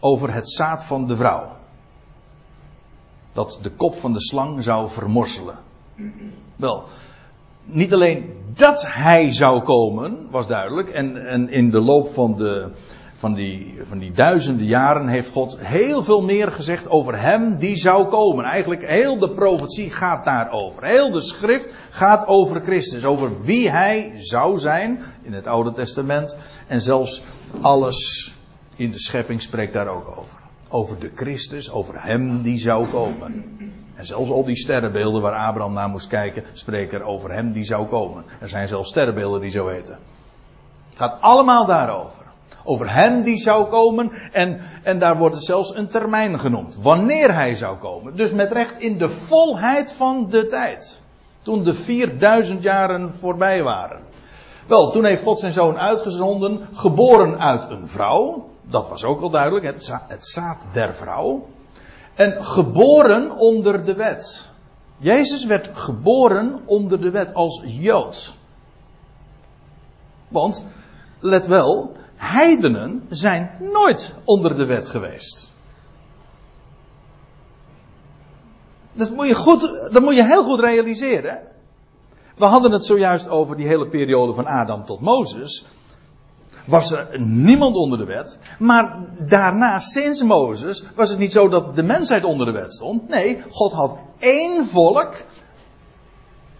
[0.00, 1.56] over het zaad van de vrouw.
[3.32, 5.58] Dat de kop van de slang zou vermorselen.
[6.56, 6.84] Wel,
[7.64, 10.88] niet alleen dat hij zou komen, was duidelijk.
[10.88, 12.70] En, en in de loop van, de,
[13.16, 17.76] van, die, van die duizenden jaren heeft God heel veel meer gezegd over hem die
[17.76, 18.44] zou komen.
[18.44, 20.84] Eigenlijk heel de profetie gaat daarover.
[20.84, 23.04] Heel de schrift gaat over Christus.
[23.04, 26.36] Over wie hij zou zijn in het Oude Testament.
[26.66, 27.22] En zelfs
[27.60, 28.27] alles
[28.78, 30.38] in de schepping spreekt daar ook over.
[30.68, 33.44] Over de Christus, over hem die zou komen.
[33.94, 37.64] En zelfs al die sterrenbeelden waar Abraham naar moest kijken, spreken er over hem die
[37.64, 38.24] zou komen.
[38.40, 39.98] Er zijn zelfs sterrenbeelden die zo heten.
[40.88, 42.22] Het gaat allemaal daarover.
[42.64, 44.10] Over hem die zou komen.
[44.32, 46.76] En, en daar wordt zelfs een termijn genoemd.
[46.76, 48.16] Wanneer hij zou komen.
[48.16, 51.00] Dus met recht in de volheid van de tijd.
[51.42, 54.00] Toen de 4000 jaren voorbij waren.
[54.66, 56.60] Wel, toen heeft God zijn zoon uitgezonden.
[56.72, 58.47] Geboren uit een vrouw.
[58.70, 59.64] Dat was ook al duidelijk.
[59.64, 61.48] Het, het zaad der vrouw.
[62.14, 64.48] En geboren onder de wet.
[64.98, 68.36] Jezus werd geboren onder de wet als Jood.
[70.28, 70.64] Want,
[71.20, 75.52] let wel, heidenen zijn nooit onder de wet geweest.
[78.92, 79.60] Dat moet je, goed,
[79.92, 81.40] dat moet je heel goed realiseren.
[82.36, 85.64] We hadden het zojuist over die hele periode van Adam tot Mozes.
[86.68, 88.38] Was er niemand onder de wet.
[88.58, 93.08] Maar daarna, sinds Mozes, was het niet zo dat de mensheid onder de wet stond.
[93.08, 95.24] Nee, God had één volk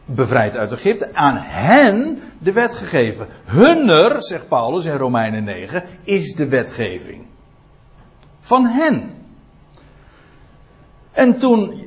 [0.04, 3.28] bevrijd uit Egypte, aan hen de wet gegeven.
[3.44, 7.26] Hunner, zegt Paulus in Romeinen 9, is de wetgeving.
[8.40, 9.14] Van hen.
[11.12, 11.84] En toen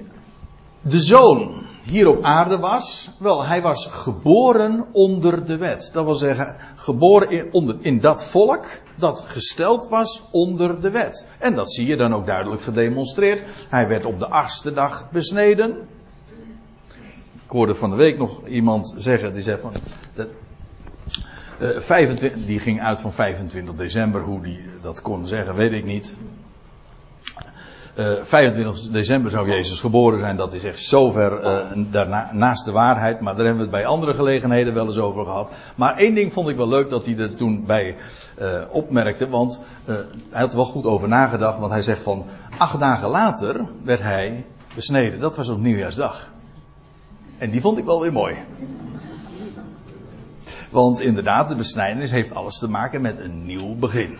[0.81, 5.89] de zoon hier op aarde was, wel, hij was geboren onder de wet.
[5.93, 8.65] Dat wil zeggen, geboren in, onder, in dat volk
[8.95, 11.27] dat gesteld was onder de wet.
[11.39, 13.65] En dat zie je dan ook duidelijk gedemonstreerd.
[13.69, 15.87] Hij werd op de achtste dag besneden.
[17.45, 19.73] Ik hoorde van de week nog iemand zeggen, die zei van,
[20.13, 20.27] dat,
[21.61, 25.85] uh, 25, die ging uit van 25 december, hoe die dat kon zeggen, weet ik
[25.85, 26.17] niet.
[28.01, 31.43] Uh, eh, 25 december zou Jezus geboren zijn, dat is echt zover
[31.93, 35.25] uh, naast de waarheid, maar daar hebben we het bij andere gelegenheden wel eens over
[35.25, 35.51] gehad.
[35.75, 37.95] Maar één ding vond ik wel leuk dat hij er toen bij
[38.39, 39.59] uh, opmerkte, want
[40.29, 42.25] hij had er wel goed over nagedacht, want hij zegt van
[42.57, 45.19] acht dagen later werd hij besneden.
[45.19, 46.31] Dat was op nieuwjaarsdag.
[47.37, 48.35] En die vond ik wel weer mooi.
[50.69, 54.17] Want inderdaad, de besnijdenis heeft alles te maken met een nieuw begin.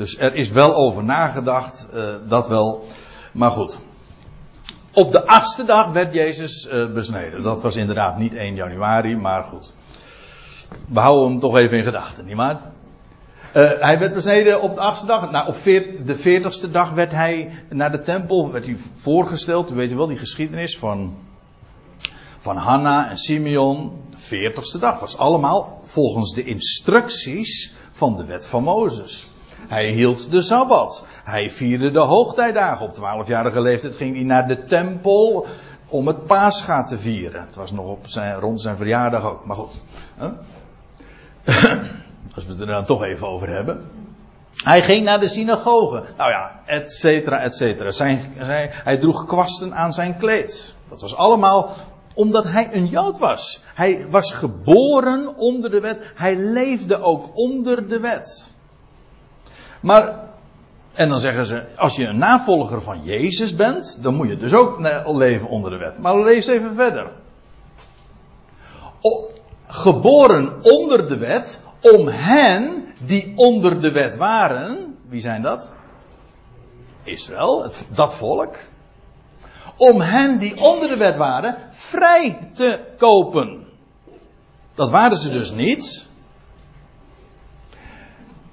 [0.00, 2.84] Dus er is wel over nagedacht, uh, dat wel.
[3.32, 3.78] Maar goed.
[4.92, 7.42] Op de achtste dag werd Jezus uh, besneden.
[7.42, 9.72] Dat was inderdaad niet 1 januari, maar goed.
[10.88, 12.60] We houden hem toch even in gedachten, nietwaar?
[13.54, 15.30] Uh, hij werd besneden op de achtste dag.
[15.30, 15.56] Nou, op
[16.06, 19.70] de veertigste dag werd hij naar de tempel werd hij voorgesteld.
[19.70, 21.16] U weet wel, die geschiedenis van
[22.38, 28.46] van Hanna en Simeon, de veertigste dag, was allemaal volgens de instructies van de wet
[28.46, 29.29] van Mozes.
[29.68, 31.04] Hij hield de Sabbat.
[31.24, 32.86] Hij vierde de hoogtijdagen.
[32.86, 35.46] Op twaalfjarige leeftijd ging hij naar de tempel
[35.88, 37.44] om het paascha te vieren.
[37.46, 39.80] Het was nog op zijn, rond zijn verjaardag ook, maar goed.
[42.34, 43.90] Als we het er dan toch even over hebben.
[44.54, 46.02] Hij ging naar de synagoge.
[46.16, 47.90] Nou ja, et cetera, et cetera.
[47.90, 48.20] Zijn,
[48.72, 50.74] hij droeg kwasten aan zijn kleed.
[50.88, 51.70] Dat was allemaal
[52.14, 53.62] omdat hij een Jood was.
[53.74, 55.98] Hij was geboren onder de wet.
[56.14, 58.50] Hij leefde ook onder de wet.
[59.80, 60.28] Maar,
[60.92, 64.54] en dan zeggen ze, als je een navolger van Jezus bent, dan moet je dus
[64.54, 65.98] ook leven onder de wet.
[65.98, 67.10] Maar lees even verder.
[69.66, 75.72] Geboren onder de wet, om hen die onder de wet waren, wie zijn dat?
[77.02, 78.56] Israël, dat volk
[79.80, 83.66] om hen die onder de wet waren vrij te kopen.
[84.74, 86.06] Dat waren ze dus niet.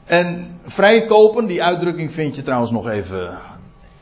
[0.08, 3.38] En vrijkopen, die uitdrukking vind je trouwens nog even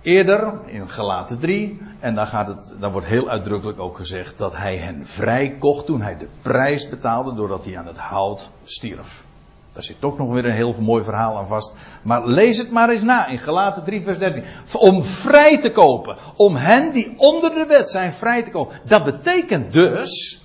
[0.01, 1.81] eerder in Galaten 3.
[1.99, 5.85] En daar, gaat het, daar wordt heel uitdrukkelijk ook gezegd dat hij hen vrij kocht
[5.85, 9.25] toen hij de prijs betaalde doordat hij aan het hout stierf.
[9.71, 11.75] Daar zit toch nog weer een heel mooi verhaal aan vast.
[12.03, 14.43] Maar lees het maar eens na in Galaten 3 vers 13.
[14.73, 16.17] Om vrij te kopen.
[16.35, 18.79] Om hen die onder de wet zijn vrij te kopen.
[18.83, 20.41] Dat betekent dus,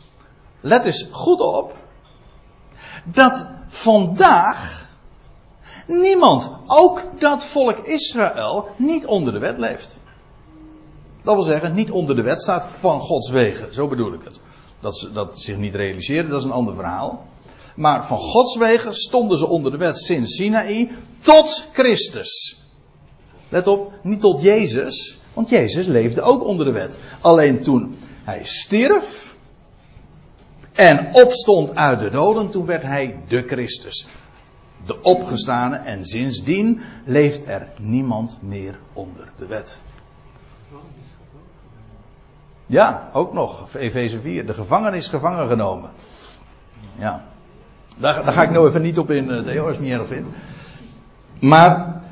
[0.61, 1.77] let eens goed op,
[3.05, 4.80] dat vandaag
[5.91, 9.99] niemand, ook dat volk Israël, niet onder de wet leeft.
[11.23, 13.75] Dat wil zeggen, niet onder de wet staat van Gods wegen.
[13.75, 14.41] Zo bedoel ik het.
[14.81, 17.27] Dat ze dat zich niet realiseren, dat is een ander verhaal.
[17.77, 22.59] Maar van Gods wegen stonden ze onder de wet sinds Sinaï tot Christus.
[23.49, 27.01] Let op, niet tot Jezus, want Jezus leefde ook onder de wet.
[27.21, 29.35] Alleen toen hij stierf
[30.73, 34.07] en opstond uit de doden, toen werd hij de Christus.
[34.87, 39.81] De opgestane en sindsdien leeft er niemand meer onder de wet.
[42.67, 43.75] Ja, ook nog.
[43.75, 44.47] Efeze 4.
[44.47, 45.91] De gevangen is gevangen genomen.
[46.99, 47.25] Ja.
[47.99, 50.09] Daar, daar ga ik nou even niet op in, eh, Theo, als niet erg.
[51.41, 52.03] Maar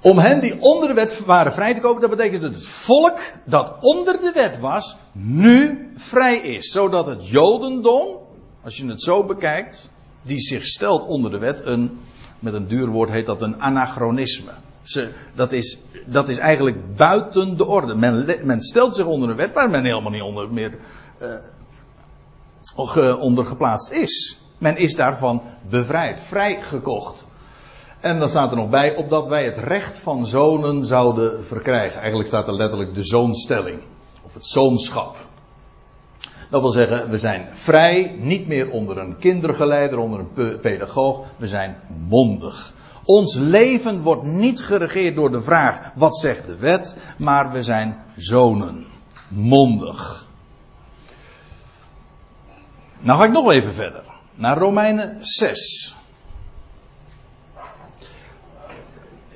[0.00, 3.18] om hen die onder de wet waren vrij te kopen, dat betekent dat het volk
[3.44, 6.72] dat onder de wet was, nu vrij is.
[6.72, 8.18] Zodat het Jodendom,
[8.62, 9.90] als je het zo bekijkt,
[10.22, 11.98] die zich stelt onder de wet, een,
[12.38, 14.52] met een duur woord heet dat een anachronisme.
[14.82, 17.94] Ze, dat, is, dat is eigenlijk buiten de orde.
[17.94, 20.78] Men, men stelt zich onder een wet waar men helemaal niet onder meer
[21.22, 24.40] uh, onder geplaatst is.
[24.58, 27.26] Men is daarvan bevrijd, vrijgekocht.
[28.00, 31.98] En dan staat er nog bij, opdat wij het recht van zonen zouden verkrijgen.
[31.98, 33.80] Eigenlijk staat er letterlijk de zoonstelling.
[34.22, 35.16] Of het zoonschap.
[36.52, 41.26] Dat wil zeggen, we zijn vrij, niet meer onder een kindergeleider, onder een pedagoog.
[41.36, 41.76] We zijn
[42.08, 42.72] mondig.
[43.04, 46.96] Ons leven wordt niet geregeerd door de vraag, wat zegt de wet?
[47.18, 48.86] Maar we zijn zonen.
[49.28, 50.28] Mondig.
[52.98, 54.04] Nou ga ik nog even verder.
[54.34, 55.94] Naar Romeinen 6.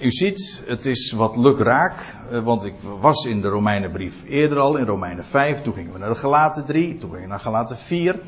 [0.00, 4.76] U ziet, het is wat lukraak, eh, want ik was in de Romeinenbrief eerder al,
[4.76, 7.76] in Romeinen 5, toen gingen we naar de Galaten 3, toen gingen we naar Galaten
[7.76, 8.20] 4.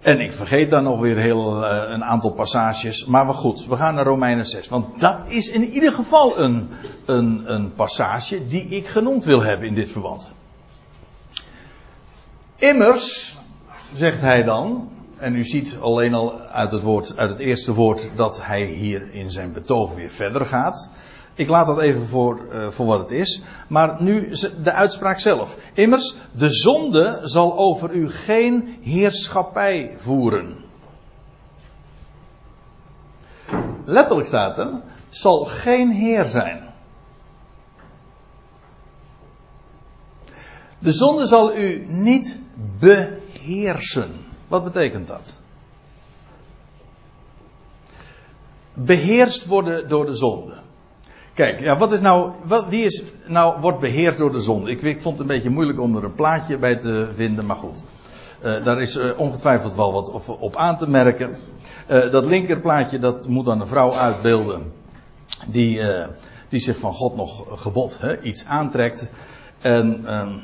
[0.00, 3.76] En ik vergeet dan nog weer heel uh, een aantal passages, maar wel goed, we
[3.76, 6.70] gaan naar Romeinen 6, want dat is in ieder geval een,
[7.04, 10.34] een, een passage die ik genoemd wil hebben in dit verband.
[12.56, 13.36] Immers,
[13.92, 14.88] zegt hij dan,
[15.18, 19.12] en u ziet alleen al uit het, woord, uit het eerste woord dat hij hier
[19.12, 20.90] in zijn betoog weer verder gaat.
[21.34, 23.42] Ik laat dat even voor, uh, voor wat het is.
[23.68, 24.28] Maar nu
[24.62, 25.56] de uitspraak zelf.
[25.72, 30.64] Immers, de zonde zal over u geen heerschappij voeren.
[33.84, 36.72] Letterlijk staat er, zal geen heer zijn.
[40.78, 42.38] De zonde zal u niet
[42.78, 44.10] beheersen.
[44.54, 45.36] Wat betekent dat?
[48.74, 50.54] Beheerst worden door de zonde.
[51.34, 54.70] Kijk, ja, wat is nou, wat, wie is nou, wordt beheerst door de zonde?
[54.70, 57.56] Ik, ik vond het een beetje moeilijk om er een plaatje bij te vinden, maar
[57.56, 57.82] goed.
[58.44, 61.36] Uh, daar is uh, ongetwijfeld wel wat op, op aan te merken.
[61.90, 64.72] Uh, dat linkerplaatje, dat moet dan een vrouw uitbeelden.
[65.46, 65.80] Die,
[66.48, 69.08] die zich van God nog gebod, hè, iets aantrekt.
[69.60, 70.34] En ehm,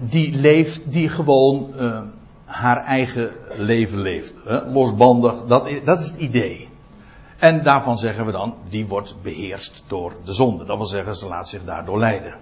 [0.00, 2.00] die leeft, die gewoon uh,
[2.44, 4.34] haar eigen leven leeft.
[4.44, 4.70] Hè?
[4.70, 6.68] Losbandig, dat, dat is het idee.
[7.38, 10.64] En daarvan zeggen we dan, die wordt beheerst door de zonde.
[10.64, 12.34] Dat wil zeggen, ze laat zich daardoor leiden.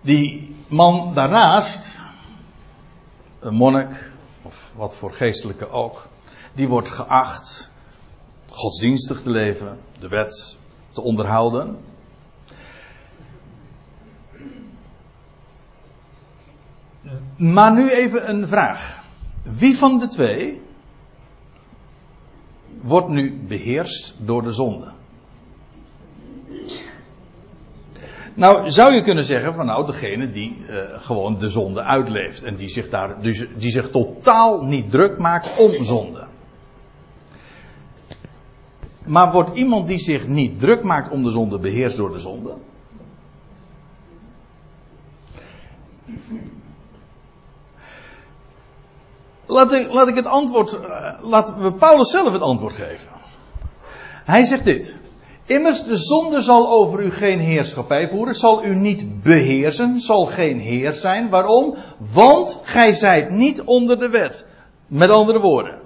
[0.00, 2.00] Die man daarnaast,
[3.40, 4.10] een monnik,
[4.42, 6.08] of wat voor geestelijke ook,
[6.52, 7.70] die wordt geacht
[8.48, 10.58] godsdienstig te leven, de wet
[10.90, 11.76] te onderhouden.
[17.36, 19.02] Maar nu even een vraag.
[19.42, 20.60] Wie van de twee
[22.80, 24.90] wordt nu beheerst door de zonde?
[28.34, 32.54] Nou, zou je kunnen zeggen van nou, degene die uh, gewoon de zonde uitleeft en
[32.54, 36.26] die zich daar, dus, die zich totaal niet druk maakt om zonde.
[39.04, 42.54] Maar wordt iemand die zich niet druk maakt om de zonde beheerst door de zonde?
[49.52, 53.08] Laat ik, laat ik het antwoord, eh, laten we Paulus zelf het antwoord geven.
[54.24, 54.94] Hij zegt dit.
[55.44, 60.60] Immers de zonde zal over u geen heerschappij voeren, zal u niet beheersen, zal geen
[60.60, 61.28] heer zijn.
[61.28, 61.76] Waarom?
[62.12, 64.46] Want gij zijt niet onder de wet.
[64.86, 65.78] Met andere woorden.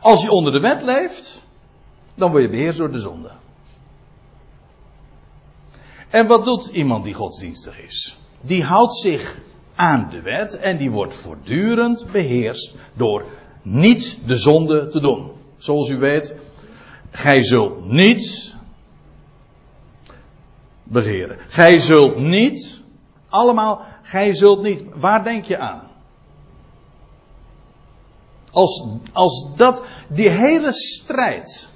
[0.00, 1.40] Als je onder de wet leeft,
[2.14, 3.30] dan word je beheerst door de zonde.
[6.08, 8.18] En wat doet iemand die godsdienstig is?
[8.40, 9.40] Die houdt zich
[9.74, 13.24] aan de wet en die wordt voortdurend beheerst door
[13.62, 15.30] niet de zonde te doen.
[15.56, 16.34] Zoals u weet,
[17.10, 18.54] gij zult niet
[20.82, 21.36] begeren.
[21.48, 22.82] Gij zult niet,
[23.28, 24.84] allemaal, gij zult niet.
[24.94, 25.88] Waar denk je aan?
[28.50, 31.70] Als, als dat, die hele strijd.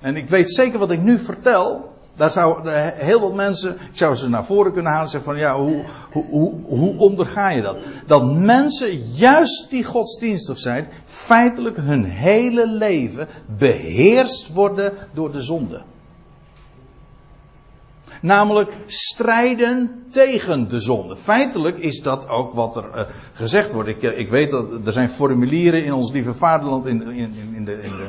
[0.00, 1.94] En ik weet zeker wat ik nu vertel.
[2.16, 5.40] Daar zou heel wat mensen, ik zou ze naar voren kunnen halen en zeggen van
[5.40, 7.76] ja, hoe, hoe, hoe, onderga je dat?
[8.06, 15.82] Dat mensen, juist die godsdienstig zijn, feitelijk hun hele leven beheerst worden door de zonde.
[18.20, 21.16] Namelijk strijden tegen de zonde.
[21.16, 23.00] Feitelijk is dat ook wat er uh,
[23.32, 23.88] gezegd wordt.
[23.88, 27.64] Ik, uh, ik weet dat er zijn formulieren in ons lieve vaderland in, in, in,
[27.64, 28.08] de, in de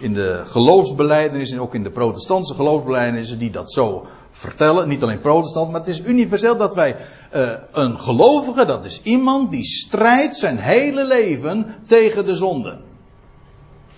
[0.00, 4.88] in de geloofsbeleidenissen, ook in de protestantse geloofsbeleidenissen, die dat zo vertellen.
[4.88, 6.96] Niet alleen protestant, maar het is universeel dat wij
[7.34, 12.78] uh, een gelovige, dat is iemand die strijdt zijn hele leven tegen de zonde.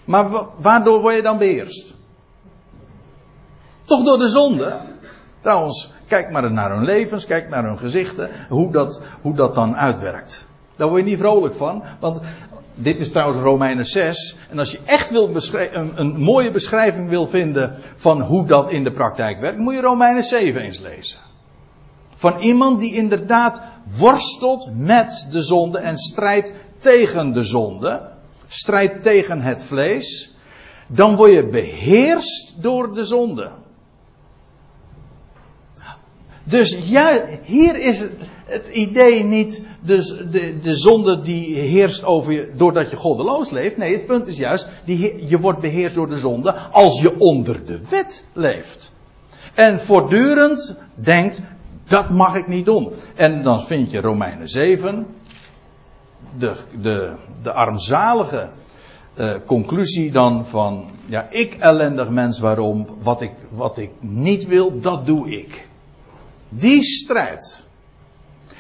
[0.04, 1.94] Maar waardoor word je dan beheerst?
[3.82, 4.76] Toch door de zonde?
[5.40, 9.76] Trouwens, kijk maar naar hun levens, kijk naar hun gezichten, hoe dat, hoe dat dan
[9.76, 10.46] uitwerkt.
[10.76, 12.20] Daar word je niet vrolijk van, want
[12.80, 14.36] dit is trouwens Romeinen 6.
[14.50, 18.84] En als je echt wil een, een mooie beschrijving wil vinden van hoe dat in
[18.84, 21.18] de praktijk werkt, moet je Romeinen 7 eens lezen.
[22.14, 23.60] Van iemand die inderdaad
[23.98, 28.08] worstelt met de zonde en strijdt tegen de zonde.
[28.48, 30.34] Strijdt tegen het vlees.
[30.86, 33.50] Dan word je beheerst door de zonde.
[36.48, 42.32] Dus ja, hier is het, het idee niet dus de, de zonde die heerst over
[42.32, 43.76] je doordat je goddeloos leeft.
[43.76, 47.64] Nee, het punt is juist, die, je wordt beheerst door de zonde als je onder
[47.64, 48.92] de wet leeft.
[49.54, 51.42] En voortdurend denkt,
[51.84, 52.92] dat mag ik niet doen.
[53.14, 55.06] En dan vind je Romeinen 7,
[56.38, 58.48] de, de, de armzalige
[59.18, 62.86] uh, conclusie dan van, ja, ik ellendig mens, waarom?
[63.02, 65.67] Wat ik, wat ik niet wil, dat doe ik.
[66.48, 67.66] Die strijd.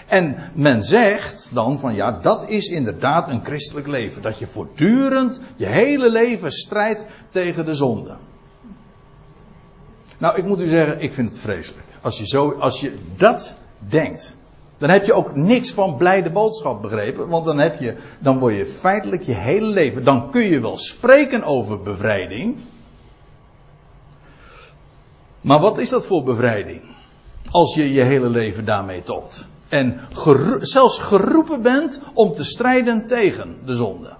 [0.06, 4.22] En men zegt dan van ja, dat is inderdaad een christelijk leven.
[4.22, 8.16] Dat je voortdurend je hele leven strijdt tegen de zonde.
[10.18, 11.86] Nou, ik moet u zeggen, ik vind het vreselijk.
[12.00, 14.36] Als je, zo, als je dat denkt,
[14.78, 17.28] dan heb je ook niks van blijde boodschap begrepen.
[17.28, 20.04] Want dan, heb je, dan word je feitelijk je hele leven.
[20.04, 22.56] Dan kun je wel spreken over bevrijding.
[25.40, 26.96] Maar wat is dat voor bevrijding?
[27.50, 29.46] Als je je hele leven daarmee tot.
[29.68, 30.00] En
[30.60, 34.16] zelfs geroepen bent om te strijden tegen de zonde.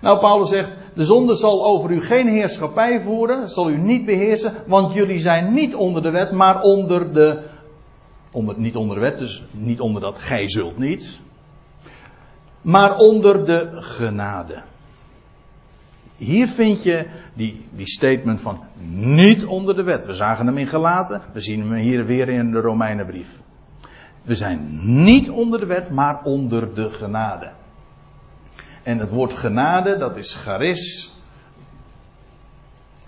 [0.00, 4.54] Nou, Paulus zegt, de zonde zal over u geen heerschappij voeren, zal u niet beheersen,
[4.66, 7.42] want jullie zijn niet onder de wet, maar onder de,
[8.30, 11.20] onder, niet onder de wet, dus niet onder dat gij zult niet,
[12.62, 14.62] maar onder de genade.
[16.16, 18.64] Hier vind je die, die statement van
[18.96, 20.06] niet onder de wet.
[20.06, 23.42] We zagen hem in gelaten, we zien hem hier weer in de Romeinenbrief.
[24.22, 27.50] We zijn niet onder de wet, maar onder de genade.
[28.82, 31.14] En het woord genade, dat is charis.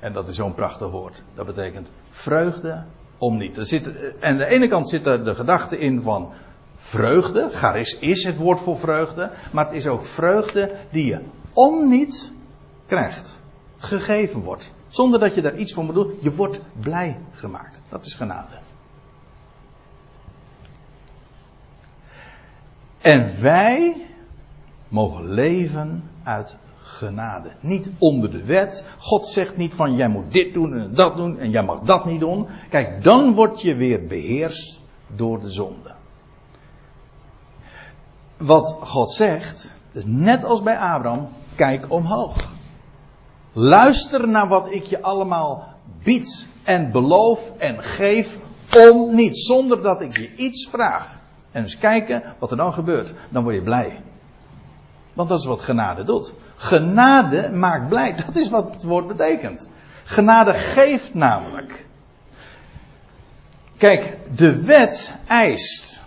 [0.00, 1.22] En dat is zo'n prachtig woord.
[1.34, 2.84] Dat betekent vreugde
[3.18, 3.56] om niet.
[3.56, 6.32] Er zit, en aan de ene kant zit er de gedachte in van
[6.76, 7.48] vreugde.
[7.52, 9.30] Charis is het woord voor vreugde.
[9.50, 11.20] Maar het is ook vreugde die je
[11.52, 12.32] om niet
[12.88, 13.40] krijgt.
[13.76, 14.72] Gegeven wordt.
[14.88, 16.18] Zonder dat je daar iets voor moet doen.
[16.20, 17.82] Je wordt blij gemaakt.
[17.88, 18.58] Dat is genade.
[22.98, 24.06] En wij
[24.88, 27.52] mogen leven uit genade.
[27.60, 28.84] Niet onder de wet.
[28.98, 32.04] God zegt niet van jij moet dit doen en dat doen en jij mag dat
[32.04, 32.46] niet doen.
[32.70, 35.94] Kijk, dan word je weer beheerst door de zonde.
[38.36, 42.56] Wat God zegt, is net als bij Abraham, kijk omhoog.
[43.52, 48.38] Luister naar wat ik je allemaal bied en beloof en geef
[48.76, 51.18] om niet, zonder dat ik je iets vraag.
[51.50, 53.14] En eens kijken wat er dan gebeurt.
[53.28, 54.00] Dan word je blij.
[55.12, 56.34] Want dat is wat genade doet.
[56.56, 58.14] Genade maakt blij.
[58.26, 59.68] Dat is wat het woord betekent.
[60.04, 61.86] Genade geeft namelijk.
[63.76, 66.02] Kijk, de wet eist.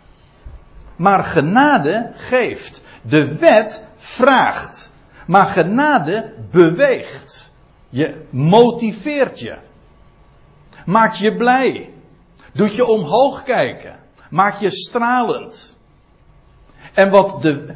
[0.96, 2.82] Maar genade geeft.
[3.02, 4.91] De wet vraagt.
[5.32, 7.51] Maar genade beweegt.
[7.89, 9.57] Je motiveert je.
[10.86, 11.93] Maakt je blij.
[12.53, 13.99] Doet je omhoog kijken.
[14.29, 15.77] Maak je stralend.
[16.93, 17.73] En wat de.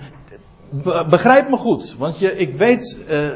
[1.09, 2.97] Begrijp me goed, want je, ik weet.
[3.09, 3.27] Uh,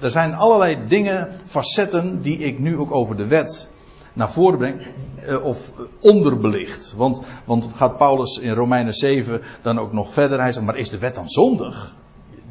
[0.00, 2.22] er zijn allerlei dingen, facetten.
[2.22, 3.68] die ik nu ook over de wet
[4.12, 4.86] naar voren breng.
[5.28, 6.94] Uh, of onderbelicht.
[6.96, 10.40] Want, want gaat Paulus in Romeinen 7 dan ook nog verder.
[10.40, 11.96] Hij zegt, maar is de wet dan zondig?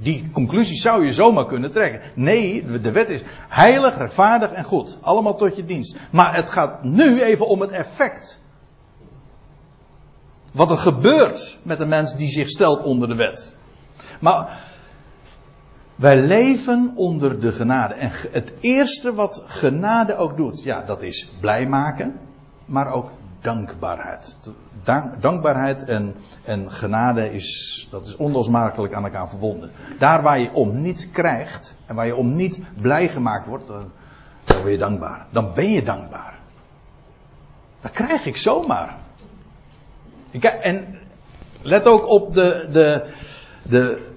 [0.07, 2.01] Die conclusie zou je zomaar kunnen trekken.
[2.13, 4.97] Nee, de wet is heilig, rechtvaardig en goed.
[5.01, 5.97] Allemaal tot je dienst.
[6.11, 8.39] Maar het gaat nu even om het effect.
[10.51, 13.55] Wat er gebeurt met een mens die zich stelt onder de wet.
[14.19, 14.71] Maar
[15.95, 17.93] wij leven onder de genade.
[17.93, 22.19] En het eerste wat genade ook doet, ja, dat is blij maken,
[22.65, 23.11] maar ook
[23.41, 24.37] dankbaarheid.
[25.19, 29.71] dankbaarheid en, en genade is, dat is onlosmakelijk aan elkaar verbonden.
[29.99, 33.91] Daar waar je om niet krijgt en waar je om niet blij gemaakt wordt, dan,
[34.43, 35.25] dan word je dankbaar.
[35.29, 36.39] Dan ben je dankbaar.
[37.81, 38.95] Dat krijg ik zomaar.
[40.61, 40.99] En
[41.61, 43.09] let ook op de, de,
[43.63, 44.07] de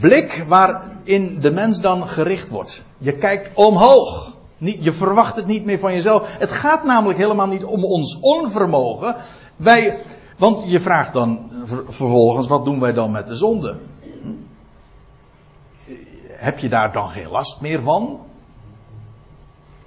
[0.00, 2.84] blik waarin de mens dan gericht wordt.
[2.98, 4.36] Je kijkt omhoog.
[4.64, 6.28] Je verwacht het niet meer van jezelf.
[6.38, 9.16] Het gaat namelijk helemaal niet om ons onvermogen.
[9.56, 9.98] Wij,
[10.36, 13.76] want je vraagt dan vervolgens, wat doen wij dan met de zonde?
[16.28, 18.20] Heb je daar dan geen last meer van?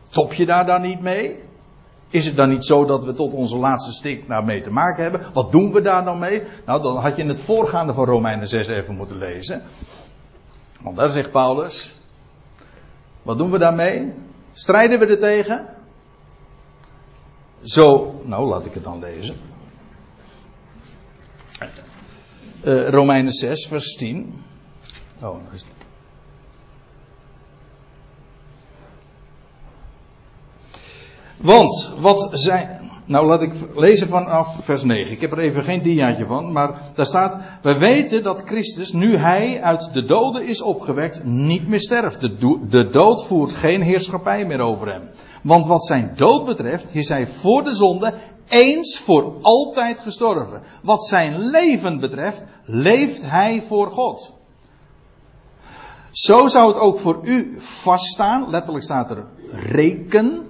[0.10, 1.44] Top je daar dan niet mee?
[2.10, 5.22] Is het dan niet zo dat we tot onze laatste stik daarmee te maken hebben?
[5.34, 6.44] Wat doen we daar dan mee?
[6.66, 9.64] Nou, dan had je in het voorgaande van Romeinen 6 even moeten lezen.
[10.82, 11.96] Want daar zegt Paulus.
[13.22, 14.14] Wat doen we daarmee?
[14.58, 15.76] Strijden we er tegen?
[17.64, 19.36] Zo, nou laat ik het dan lezen.
[22.64, 24.44] Uh, Romeinen 6, vers 10.
[25.22, 25.72] Oh, dat is het.
[31.38, 32.87] Want wat zijn.
[33.08, 35.12] Nou, laat ik lezen vanaf vers 9.
[35.12, 39.16] Ik heb er even geen diaatje van, maar daar staat: We weten dat Christus, nu
[39.16, 42.22] hij uit de doden is opgewekt, niet meer sterft.
[42.70, 45.10] De, dood voert geen heerschappij meer over hem.
[45.44, 48.14] Want wat zijn dood betreft, is hij voor de zonde
[48.48, 50.62] eens voor altijd gestorven.
[50.84, 54.34] Wat zijn leven betreft, leeft hij voor God.
[56.12, 60.50] Zo zou het ook voor u vaststaan, letterlijk staat er reken,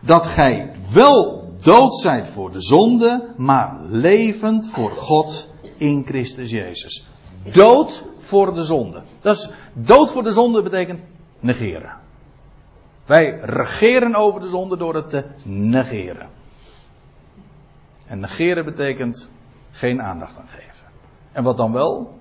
[0.00, 7.06] dat gij wel dood zijt voor de zonde, maar levend voor God in Christus Jezus.
[7.52, 9.02] Dood voor de zonde.
[9.20, 11.02] Dat is, dood voor de zonde betekent
[11.40, 11.96] negeren.
[13.06, 16.28] Wij regeren over de zonde door het te negeren.
[18.06, 19.30] En negeren betekent
[19.70, 20.86] geen aandacht aan geven.
[21.32, 22.18] En wat dan wel?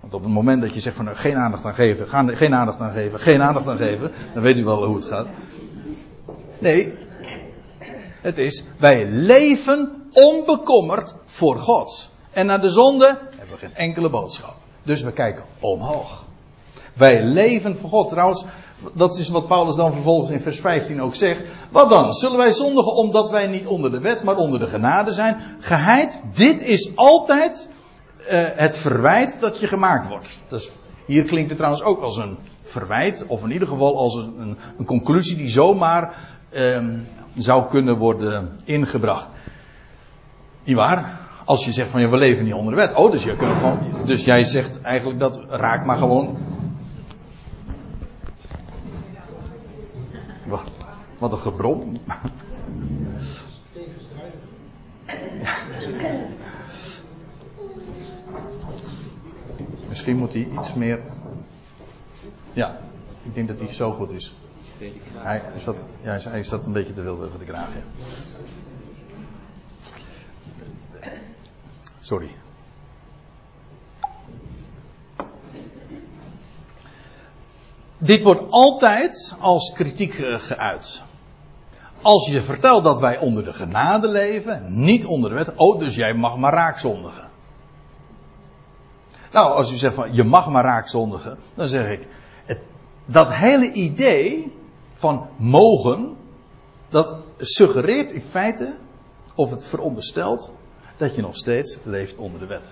[0.00, 2.80] Want op het moment dat je zegt van nou, geen aandacht aan geven, geen aandacht
[2.80, 5.26] aan geven, geen aandacht aan geven, dan weet u wel hoe het gaat.
[6.58, 7.05] Nee,
[8.26, 12.08] het is, wij leven onbekommerd voor God.
[12.30, 14.54] En naar de zonde hebben we geen enkele boodschap.
[14.82, 16.24] Dus we kijken omhoog.
[16.94, 18.08] Wij leven voor God.
[18.08, 18.44] Trouwens,
[18.92, 21.42] dat is wat Paulus dan vervolgens in vers 15 ook zegt.
[21.70, 22.12] Wat dan?
[22.12, 25.36] Zullen wij zondigen omdat wij niet onder de wet, maar onder de genade zijn?
[25.60, 27.68] Geheid, dit is altijd
[28.18, 28.24] uh,
[28.54, 30.42] het verwijt dat je gemaakt wordt.
[30.48, 30.70] Dus
[31.06, 34.84] hier klinkt het trouwens ook als een verwijt, of in ieder geval als een, een,
[34.84, 36.14] conclusie die zomaar
[36.52, 36.78] uh,
[37.36, 39.28] zou kunnen worden ingebracht.
[40.64, 41.20] Niet waar?
[41.44, 42.94] Als je zegt van ja, we leven niet onder de wet.
[42.94, 43.36] Oh, dus, je
[44.04, 46.36] dus jij zegt eigenlijk dat raak maar gewoon
[50.46, 50.78] Wat,
[51.18, 52.00] wat een gebrom.
[59.88, 61.00] Misschien moet hij iets meer.
[62.52, 62.80] Ja,
[63.22, 64.34] ik denk dat hij zo goed is.
[65.14, 66.18] Hij zat, ja,
[66.64, 67.68] een beetje te wilde voor de kraag.
[67.74, 67.82] Ja.
[72.00, 72.30] Sorry.
[77.98, 81.02] Dit wordt altijd als kritiek geuit.
[82.02, 85.94] Als je vertelt dat wij onder de genade leven, niet onder de wet, oh, dus
[85.94, 87.24] jij mag maar raakzondigen.
[89.32, 92.06] Nou, als u zegt van je mag maar raakzondigen, dan zeg ik,
[92.44, 92.58] het,
[93.06, 94.54] dat hele idee
[94.96, 96.16] van mogen,
[96.88, 98.74] dat suggereert in feite,
[99.34, 100.52] of het veronderstelt,
[100.96, 102.64] dat je nog steeds leeft onder de wet.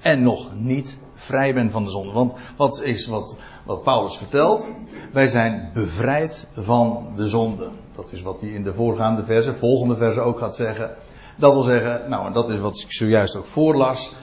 [0.00, 2.12] En nog niet vrij bent van de zonde.
[2.12, 4.68] Want wat is wat, wat Paulus vertelt?
[5.12, 7.70] Wij zijn bevrijd van de zonde.
[7.92, 10.94] Dat is wat hij in de voorgaande versen, volgende versen ook gaat zeggen.
[11.36, 14.14] Dat wil zeggen, nou en dat is wat ik zojuist ook voorlas.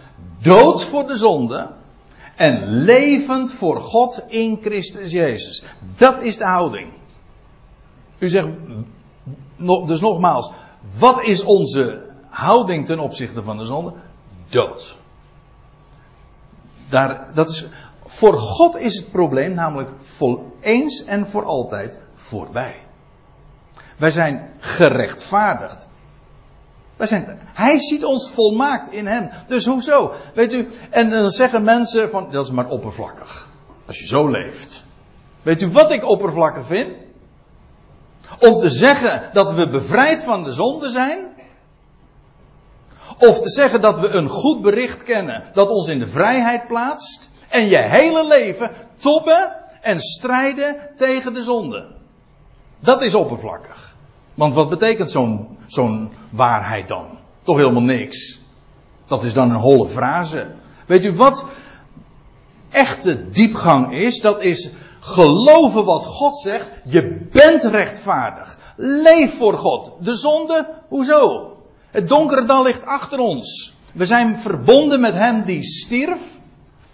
[0.41, 1.69] Dood voor de zonde
[2.41, 5.63] en levend voor God in Christus Jezus.
[5.97, 6.93] Dat is de houding.
[8.17, 8.47] U zegt,
[9.85, 10.51] dus nogmaals,
[10.97, 13.93] wat is onze houding ten opzichte van de zonde?
[14.49, 14.97] Dood.
[16.89, 17.65] Daar, dat is,
[18.05, 22.75] voor God is het probleem namelijk vol, eens en voor altijd voorbij.
[23.97, 25.87] Wij zijn gerechtvaardigd.
[27.53, 29.29] Hij ziet ons volmaakt in hem.
[29.47, 30.13] Dus hoezo?
[30.33, 33.47] Weet u, en dan zeggen mensen van, dat is maar oppervlakkig.
[33.87, 34.83] Als je zo leeft.
[35.41, 36.89] Weet u wat ik oppervlakkig vind?
[38.39, 41.27] Om te zeggen dat we bevrijd van de zonde zijn.
[43.17, 47.29] Of te zeggen dat we een goed bericht kennen dat ons in de vrijheid plaatst.
[47.49, 51.87] En je hele leven toppen en strijden tegen de zonde.
[52.79, 53.90] Dat is oppervlakkig.
[54.41, 55.11] Want wat betekent
[55.67, 57.05] zo'n waarheid dan?
[57.43, 58.41] Toch helemaal niks.
[59.05, 60.47] Dat is dan een holle frase.
[60.85, 61.45] Weet u wat
[62.69, 64.21] echte diepgang is?
[64.21, 64.69] Dat is
[64.99, 66.71] geloven wat God zegt.
[66.83, 68.57] Je bent rechtvaardig.
[68.75, 69.91] Leef voor God.
[69.99, 71.51] De zonde, hoezo?
[71.89, 73.73] Het donkere dal ligt achter ons.
[73.93, 76.39] We zijn verbonden met Hem die stierf.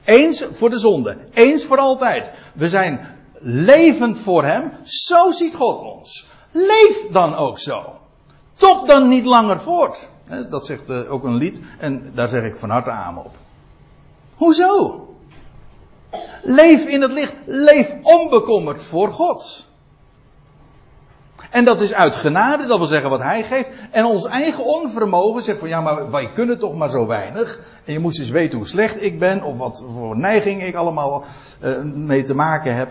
[0.03, 1.17] Eens voor de zonde.
[1.33, 2.31] Eens voor altijd.
[2.53, 2.99] We zijn
[3.39, 4.71] levend voor Hem.
[4.83, 6.35] Zo ziet God ons.
[6.51, 7.99] Leef dan ook zo.
[8.53, 10.09] Top dan niet langer voort.
[10.49, 11.61] Dat zegt eh, ook een lied.
[11.79, 13.35] En daar zeg ik van harte aan op.
[14.35, 15.01] Hoezo?
[16.43, 17.35] Leef in het licht.
[17.45, 19.67] Leef onbekommerd voor God.
[21.49, 23.69] En dat is uit genade, dat wil zeggen wat hij geeft.
[23.91, 27.59] En ons eigen onvermogen zegt van ja, maar wij kunnen toch maar zo weinig.
[27.85, 31.23] En je moest eens weten hoe slecht ik ben, of wat voor neiging ik allemaal
[31.63, 32.89] uh, mee te maken heb.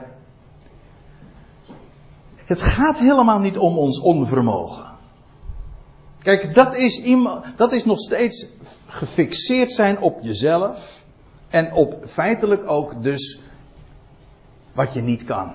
[2.46, 4.84] Het gaat helemaal niet om ons onvermogen.
[6.22, 7.02] Kijk, dat is,
[7.56, 8.46] dat is nog steeds
[8.86, 11.04] gefixeerd zijn op jezelf.
[11.48, 13.40] En op feitelijk ook dus
[14.72, 15.52] wat je niet kan.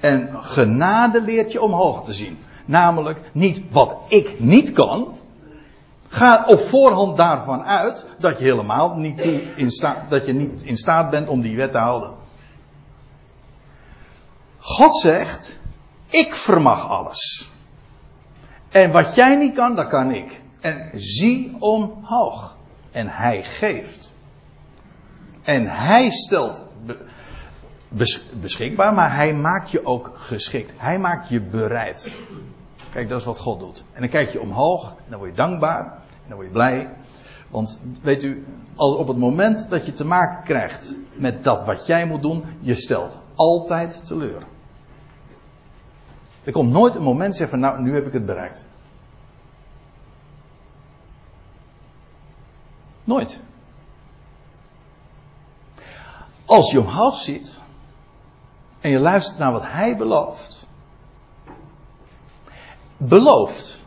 [0.00, 2.38] En genade leert je omhoog te zien.
[2.64, 5.18] Namelijk niet wat ik niet kan.
[6.08, 10.76] Ga op voorhand daarvan uit dat je helemaal niet, in staat, dat je niet in
[10.76, 12.10] staat bent om die wet te houden.
[14.66, 15.58] God zegt,
[16.08, 17.50] ik vermag alles.
[18.68, 20.42] En wat jij niet kan, dat kan ik.
[20.60, 22.56] En zie omhoog.
[22.90, 24.14] En hij geeft.
[25.42, 26.66] En hij stelt
[28.30, 30.72] beschikbaar, maar hij maakt je ook geschikt.
[30.76, 32.16] Hij maakt je bereid.
[32.92, 33.84] Kijk, dat is wat God doet.
[33.92, 36.90] En dan kijk je omhoog, en dan word je dankbaar, en dan word je blij.
[37.48, 38.44] Want weet u,
[38.76, 42.44] als op het moment dat je te maken krijgt met dat wat jij moet doen,
[42.60, 44.42] je stelt altijd teleur.
[46.44, 48.66] Er komt nooit een moment zeggen van nou, nu heb ik het bereikt.
[53.04, 53.38] Nooit.
[56.44, 57.58] Als je omhoog ziet
[58.80, 60.66] en je luistert naar wat hij belooft.
[62.96, 63.82] Belooft.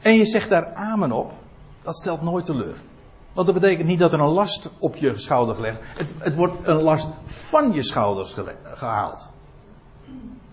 [0.00, 1.32] En je zegt daar amen op.
[1.82, 2.76] Dat stelt nooit teleur.
[3.32, 5.78] Want dat betekent niet dat er een last op je schouder gelegd.
[5.82, 9.30] Het, het wordt een last van je schouders gehaald.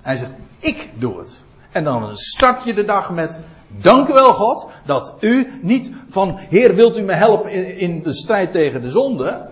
[0.01, 1.43] Hij zegt, ik doe het.
[1.71, 6.37] En dan start je de dag met, dank u wel God, dat u niet van,
[6.37, 9.49] Heer wilt u me helpen in, de strijd tegen de zonde.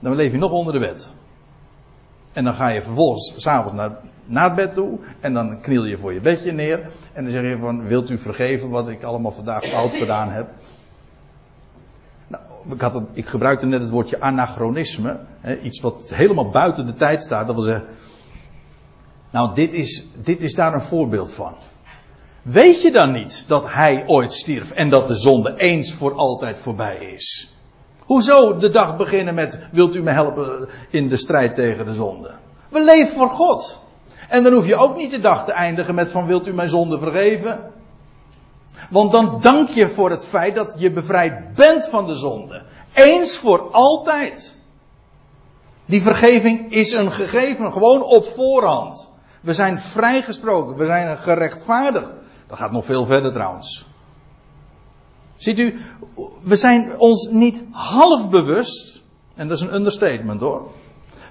[0.00, 1.08] Dan leef je nog onder de wet.
[2.32, 3.90] En dan ga je vervolgens s'avonds naar,
[4.24, 4.98] naar het bed toe.
[5.20, 6.90] En dan kniel je voor je bedje neer.
[7.12, 10.48] En dan zeg je van, wilt u vergeven wat ik allemaal vandaag fout gedaan heb?
[12.26, 12.42] Nou,
[12.72, 15.18] ik, had gebruikte net het woordje anachronisme.
[15.40, 17.46] Hè, iets wat helemaal buiten de tijd staat.
[17.46, 17.86] Dat wil zeggen,
[19.32, 21.54] nou, dit is, dit is daar een voorbeeld van.
[22.42, 26.58] Weet je dan niet dat hij ooit stierf en dat de zonde eens voor altijd
[26.58, 27.56] voorbij is?
[27.98, 32.30] Hoezo de dag beginnen met, wilt u me helpen in de strijd tegen de zonde?
[32.68, 33.82] We leven voor God.
[34.28, 36.70] En dan hoef je ook niet de dag te eindigen met van, wilt u mijn
[36.70, 37.70] zonde vergeven?
[38.90, 42.62] Want dan dank je voor het feit dat je bevrijd bent van de zonde.
[42.92, 44.54] Eens voor altijd.
[45.84, 49.11] Die vergeving is een gegeven, gewoon op voorhand.
[49.42, 52.10] We zijn vrijgesproken, we zijn gerechtvaardigd.
[52.46, 53.86] Dat gaat nog veel verder trouwens.
[55.36, 55.80] Ziet u,
[56.42, 59.02] we zijn ons niet half bewust,
[59.34, 60.70] en dat is een understatement hoor.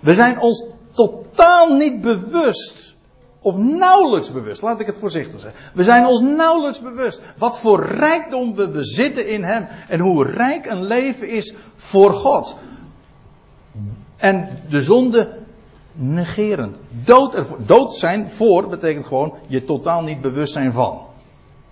[0.01, 2.95] We zijn ons totaal niet bewust,
[3.41, 5.59] of nauwelijks bewust, laat ik het voorzichtig zeggen.
[5.74, 10.66] We zijn ons nauwelijks bewust wat voor rijkdom we bezitten in Hem en hoe rijk
[10.66, 12.55] een leven is voor God.
[14.18, 15.41] En de zonde
[15.94, 16.76] negeren.
[16.89, 21.02] Dood, ervoor, dood zijn voor betekent gewoon je totaal niet bewust zijn van.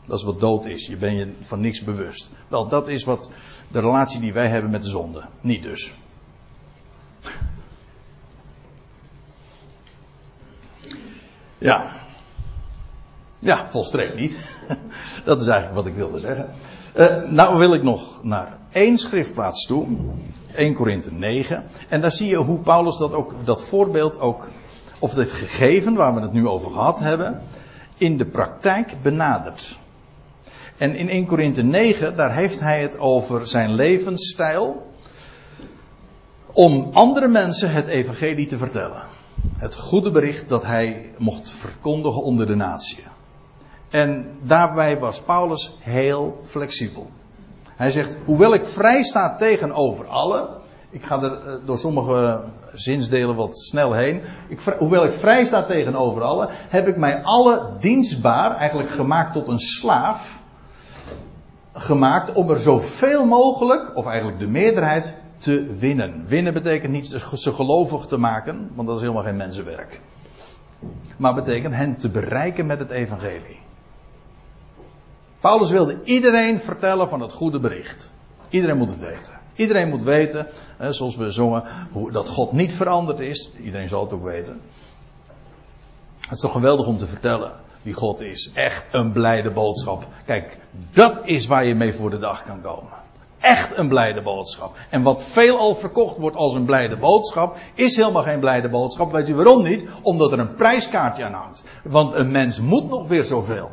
[0.06, 0.88] Dat is wat dood is.
[0.88, 2.32] Je bent je van niks bewust.
[2.48, 3.30] Wel, dat is wat
[3.68, 5.26] de relatie die wij hebben met de zonde.
[5.42, 5.94] Niet dus.
[11.58, 11.92] Ja.
[13.40, 14.38] Ja, volstrekt niet.
[15.26, 16.50] Dat is eigenlijk wat ik wilde zeggen.
[16.96, 19.88] Uh, nou wil ik nog naar één schriftplaats toe.
[20.56, 21.64] 1 Korinthe 9.
[21.90, 24.48] En daar zie je hoe Paulus dat ook, dat voorbeeld ook,
[25.00, 27.42] of dit gegeven waar we het nu over gehad hebben,
[27.98, 29.78] in de praktijk benadert.
[30.78, 34.88] En in 1 Korinthe 9, daar heeft hij het over zijn levensstijl.
[36.52, 39.02] Om andere mensen het evangelie te vertellen.
[39.58, 43.04] Het goede bericht dat hij mocht verkondigen onder de natie.
[43.90, 47.10] En daarbij was Paulus heel flexibel.
[47.76, 50.48] Hij zegt, hoewel ik vrij sta tegenover allen.
[50.90, 54.22] Ik ga er eh, door sommige zinsdelen wat snel heen.
[54.48, 59.48] Ik, hoewel ik vrij sta tegenover allen, heb ik mij alle dienstbaar, eigenlijk gemaakt tot
[59.48, 60.38] een slaaf
[61.74, 66.26] gemaakt om er zoveel mogelijk, of eigenlijk de meerderheid, te winnen.
[66.28, 70.00] Winnen betekent niet ze gelovig te maken, want dat is helemaal geen mensenwerk.
[71.18, 73.60] Maar betekent hen te bereiken met het evangelie.
[75.40, 78.12] Paulus wilde iedereen vertellen van het goede bericht.
[78.50, 79.40] Iedereen moet het weten.
[79.56, 80.48] Iedereen moet weten,
[80.90, 81.64] zoals we zongen,
[82.12, 83.52] dat God niet veranderd is.
[83.64, 84.62] Iedereen zal het ook weten.
[86.20, 88.52] Het is toch geweldig om te vertellen wie God is.
[88.54, 90.08] Echt een blijde boodschap.
[90.26, 90.58] Kijk,
[90.92, 92.98] dat is waar je mee voor de dag kan komen.
[93.40, 94.76] echt een blijde boodschap.
[94.90, 99.12] En wat veelal verkocht wordt als een blijde boodschap, is helemaal geen blijde boodschap.
[99.12, 99.86] Weet u waarom niet?
[100.02, 101.64] Omdat er een prijskaartje aan hangt.
[101.84, 103.72] Want een mens moet nog weer zoveel.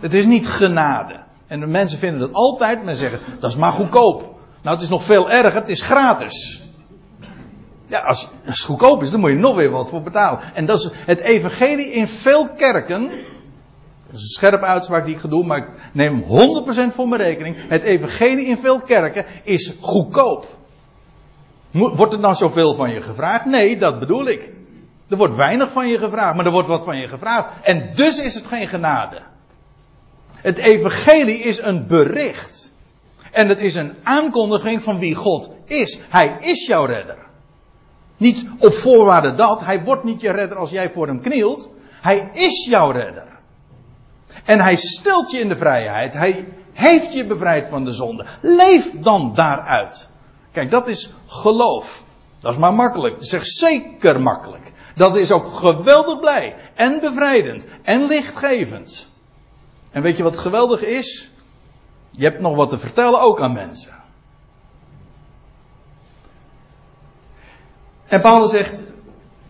[0.00, 1.20] Het is niet genade.
[1.46, 4.20] En de mensen vinden dat altijd, men zeggen, dat is maar goedkoop.
[4.62, 6.62] Nou, het is nog veel erger, het is gratis.
[7.86, 10.40] Ja, als, het goedkoop is, dan moet je nog weer wat voor betalen.
[10.54, 13.02] En dat is het evangelie in veel kerken.
[14.06, 16.26] Dat is een scherpe uitspraak die ik ga doen, maar ik neem 100%
[16.94, 17.56] voor mijn rekening.
[17.68, 20.46] Het evangelie in veel kerken is goedkoop.
[21.70, 23.44] Wordt er dan zoveel van je gevraagd?
[23.44, 24.50] Nee, dat bedoel ik.
[25.08, 27.48] Er wordt weinig van je gevraagd, maar er wordt wat van je gevraagd.
[27.62, 29.22] En dus is het geen genade.
[30.42, 32.70] Het evangelie is een bericht.
[33.32, 35.98] En het is een aankondiging van wie God is.
[36.08, 37.18] Hij is jouw redder.
[38.16, 39.60] Niet op voorwaarde dat.
[39.60, 41.70] Hij wordt niet je redder als jij voor hem knielt.
[42.00, 43.26] Hij is jouw redder.
[44.44, 46.12] En hij stelt je in de vrijheid.
[46.12, 48.26] Hij heeft je bevrijd van de zonde.
[48.40, 50.08] Leef dan daaruit.
[50.52, 52.04] Kijk, dat is geloof.
[52.40, 53.16] Dat is maar makkelijk.
[53.18, 54.72] Zeg zeker makkelijk.
[54.94, 56.56] Dat is ook geweldig blij.
[56.74, 57.66] En bevrijdend.
[57.82, 59.10] En lichtgevend.
[59.92, 61.30] En weet je wat geweldig is?
[62.10, 63.92] Je hebt nog wat te vertellen ook aan mensen.
[68.06, 68.82] En Paulus zegt,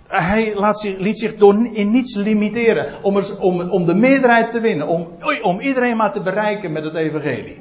[0.07, 1.34] hij laat zich, liet zich
[1.72, 5.09] in niets limiteren om, om, om de meerderheid te winnen, om,
[5.43, 7.61] om iedereen maar te bereiken met het evangelie.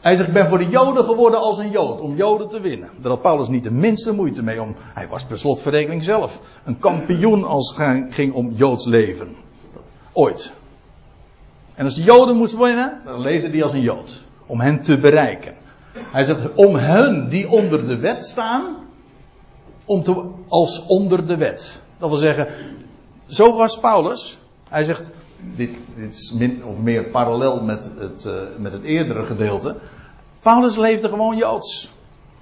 [0.00, 2.90] Hij zegt, ik ben voor de Joden geworden als een Jood, om Joden te winnen.
[2.96, 4.76] Daar had Paulus niet de minste moeite mee om.
[4.94, 9.36] Hij was per slotverrekening zelf een kampioen als het ging om Joods leven.
[10.12, 10.52] Ooit.
[11.80, 14.22] En als de Joden moest winnen, dan leefde hij als een Jood.
[14.46, 15.54] Om hen te bereiken.
[15.92, 18.76] Hij zegt, om hen die onder de wet staan,
[19.84, 21.82] om te, als onder de wet.
[21.98, 22.48] Dat wil zeggen,
[23.26, 24.38] zo was Paulus.
[24.68, 25.12] Hij zegt,
[25.54, 29.76] dit, dit is min of meer parallel met het, uh, met het eerdere gedeelte.
[30.40, 31.90] Paulus leefde gewoon Joods.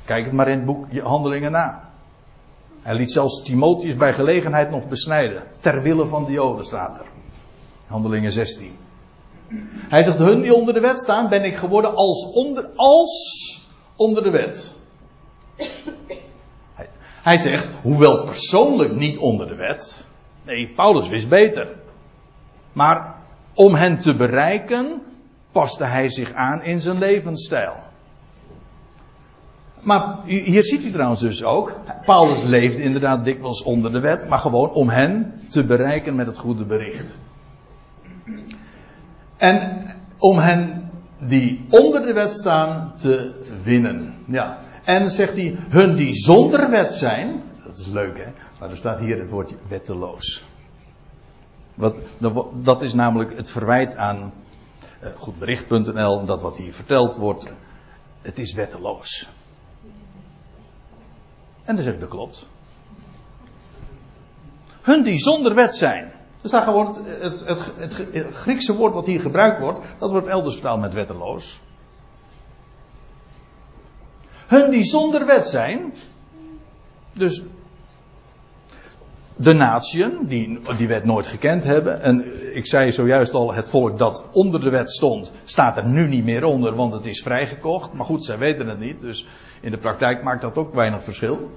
[0.04, 1.90] Kijk het maar in het boek Handelingen na.
[2.82, 5.42] Hij liet zelfs Timotheus bij gelegenheid nog besnijden.
[5.60, 7.06] Ter wille van de Joden staat er.
[7.86, 8.86] Handelingen 16.
[9.88, 13.62] Hij zegt, hun die onder de wet staan, ben ik geworden als onder, als
[13.96, 14.74] onder de wet.
[16.74, 16.88] Hij,
[17.22, 20.06] hij zegt, hoewel persoonlijk niet onder de wet.
[20.44, 21.68] Nee, Paulus wist beter.
[22.72, 23.16] Maar
[23.54, 25.02] om hen te bereiken,
[25.52, 27.74] paste hij zich aan in zijn levensstijl.
[29.80, 31.72] Maar hier ziet u trouwens dus ook,
[32.04, 36.38] Paulus leefde inderdaad dikwijls onder de wet, maar gewoon om hen te bereiken met het
[36.38, 37.18] goede bericht.
[39.38, 39.86] En
[40.18, 44.14] om hen die onder de wet staan te winnen.
[44.26, 44.58] Ja.
[44.84, 48.98] En zegt hij, hun die zonder wet zijn, dat is leuk hè, maar er staat
[48.98, 50.44] hier het woordje wetteloos.
[51.74, 51.98] Wat,
[52.52, 54.32] dat is namelijk het verwijt aan
[55.02, 57.52] uh, goedbericht.nl, dat wat hier verteld wordt,
[58.22, 59.28] het is wetteloos.
[61.64, 62.46] En dan zeg ik, dat klopt.
[64.82, 66.12] Hun die zonder wet zijn.
[66.42, 70.26] Er staat gewoon het, het, het, het, Griekse woord wat hier gebruikt wordt, dat wordt
[70.26, 71.60] elders vertaald met wetteloos.
[74.46, 75.94] Hun die zonder wet zijn,
[77.12, 77.42] dus
[79.36, 82.02] de natieën, die die wet nooit gekend hebben.
[82.02, 82.24] En
[82.56, 86.24] ik zei zojuist al, het volk dat onder de wet stond, staat er nu niet
[86.24, 87.92] meer onder, want het is vrijgekocht.
[87.92, 89.26] Maar goed, zij weten het niet, dus
[89.60, 91.50] in de praktijk maakt dat ook weinig verschil.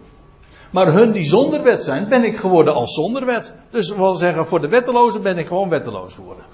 [0.72, 3.53] Maar hun die zonder wet zijn, ben ik geworden als zonder wet.
[3.69, 6.45] Dus we wil zeggen, voor de wettelozen ben ik gewoon wetteloos geworden.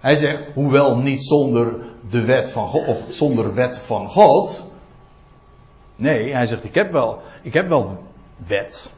[0.00, 1.76] Hij zegt, hoewel niet zonder
[2.10, 4.64] de wet van God, of zonder wet van God.
[5.96, 8.02] Nee, hij zegt, ik heb wel, ik heb wel
[8.46, 8.92] wet.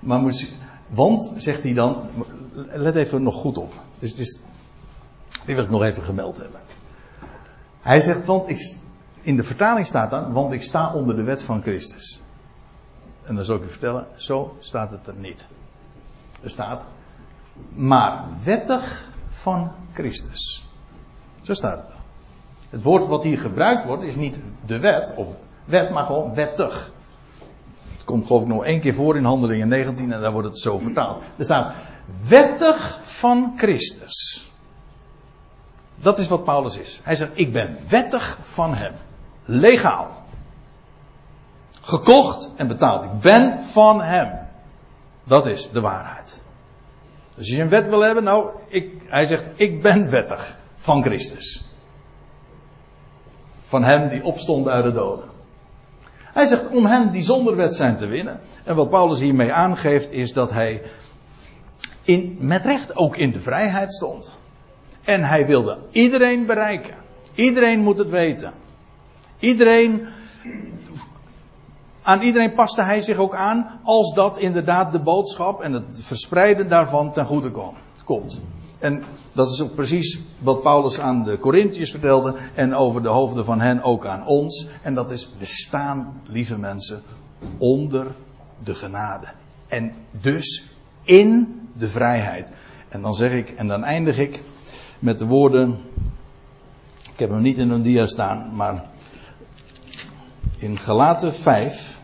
[0.00, 0.52] Maar moet,
[0.88, 1.96] want, zegt hij dan,
[2.54, 3.72] let even nog goed op.
[3.98, 4.40] Dus is,
[5.44, 6.60] die wil ik nog even gemeld hebben.
[7.80, 8.76] Hij zegt, want ik,
[9.20, 12.22] in de vertaling staat dan, want ik sta onder de wet van Christus.
[13.28, 15.46] En dan zal ik u vertellen, zo staat het er niet.
[16.40, 16.86] Er staat,
[17.68, 20.66] maar wettig van Christus.
[21.42, 21.94] Zo staat het er.
[22.70, 25.28] Het woord wat hier gebruikt wordt is niet de wet, of
[25.64, 26.92] wet, maar gewoon wettig.
[27.92, 30.58] Het komt geloof ik nog één keer voor in Handelingen 19 en daar wordt het
[30.58, 31.22] zo vertaald.
[31.36, 31.74] Er staat,
[32.28, 34.50] wettig van Christus.
[35.94, 37.00] Dat is wat Paulus is.
[37.02, 38.92] Hij zegt, ik ben wettig van hem.
[39.44, 40.17] Legaal
[41.88, 43.04] gekocht en betaald.
[43.04, 44.38] Ik ben van hem.
[45.24, 46.42] Dat is de waarheid.
[47.28, 51.02] Dus als je een wet wil hebben, nou, ik, hij zegt, ik ben wettig van
[51.02, 51.64] Christus.
[53.66, 55.28] Van hem die opstond uit de doden.
[56.16, 58.40] Hij zegt om hen die zonder wet zijn te winnen.
[58.64, 60.82] En wat Paulus hiermee aangeeft is dat hij
[62.02, 64.36] in, met recht ook in de vrijheid stond.
[65.02, 66.94] En hij wilde iedereen bereiken.
[67.34, 68.52] Iedereen moet het weten.
[69.38, 70.06] Iedereen,
[72.08, 76.68] aan iedereen paste hij zich ook aan als dat inderdaad de boodschap en het verspreiden
[76.68, 77.50] daarvan ten goede
[78.04, 78.40] komt.
[78.78, 83.44] En dat is ook precies wat Paulus aan de Corinthiërs vertelde en over de hoofden
[83.44, 84.68] van hen ook aan ons.
[84.82, 87.02] En dat is, we staan, lieve mensen,
[87.58, 88.06] onder
[88.64, 89.26] de genade.
[89.66, 90.66] En dus
[91.02, 92.52] in de vrijheid.
[92.88, 94.42] En dan zeg ik, en dan eindig ik
[94.98, 95.78] met de woorden.
[97.12, 98.84] Ik heb hem niet in een dia staan, maar
[100.56, 101.97] in Galaten 5.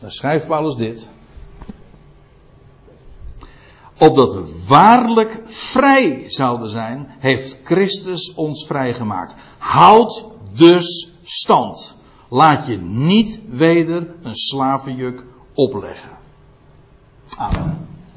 [0.00, 1.10] Daar schrijft Paulus dit.
[3.98, 9.34] Opdat we waarlijk vrij zouden zijn, heeft Christus ons vrijgemaakt.
[9.58, 11.96] Houd dus stand.
[12.28, 15.24] Laat je niet weder een slavenjuk
[15.54, 16.10] opleggen.
[17.36, 17.88] Amen.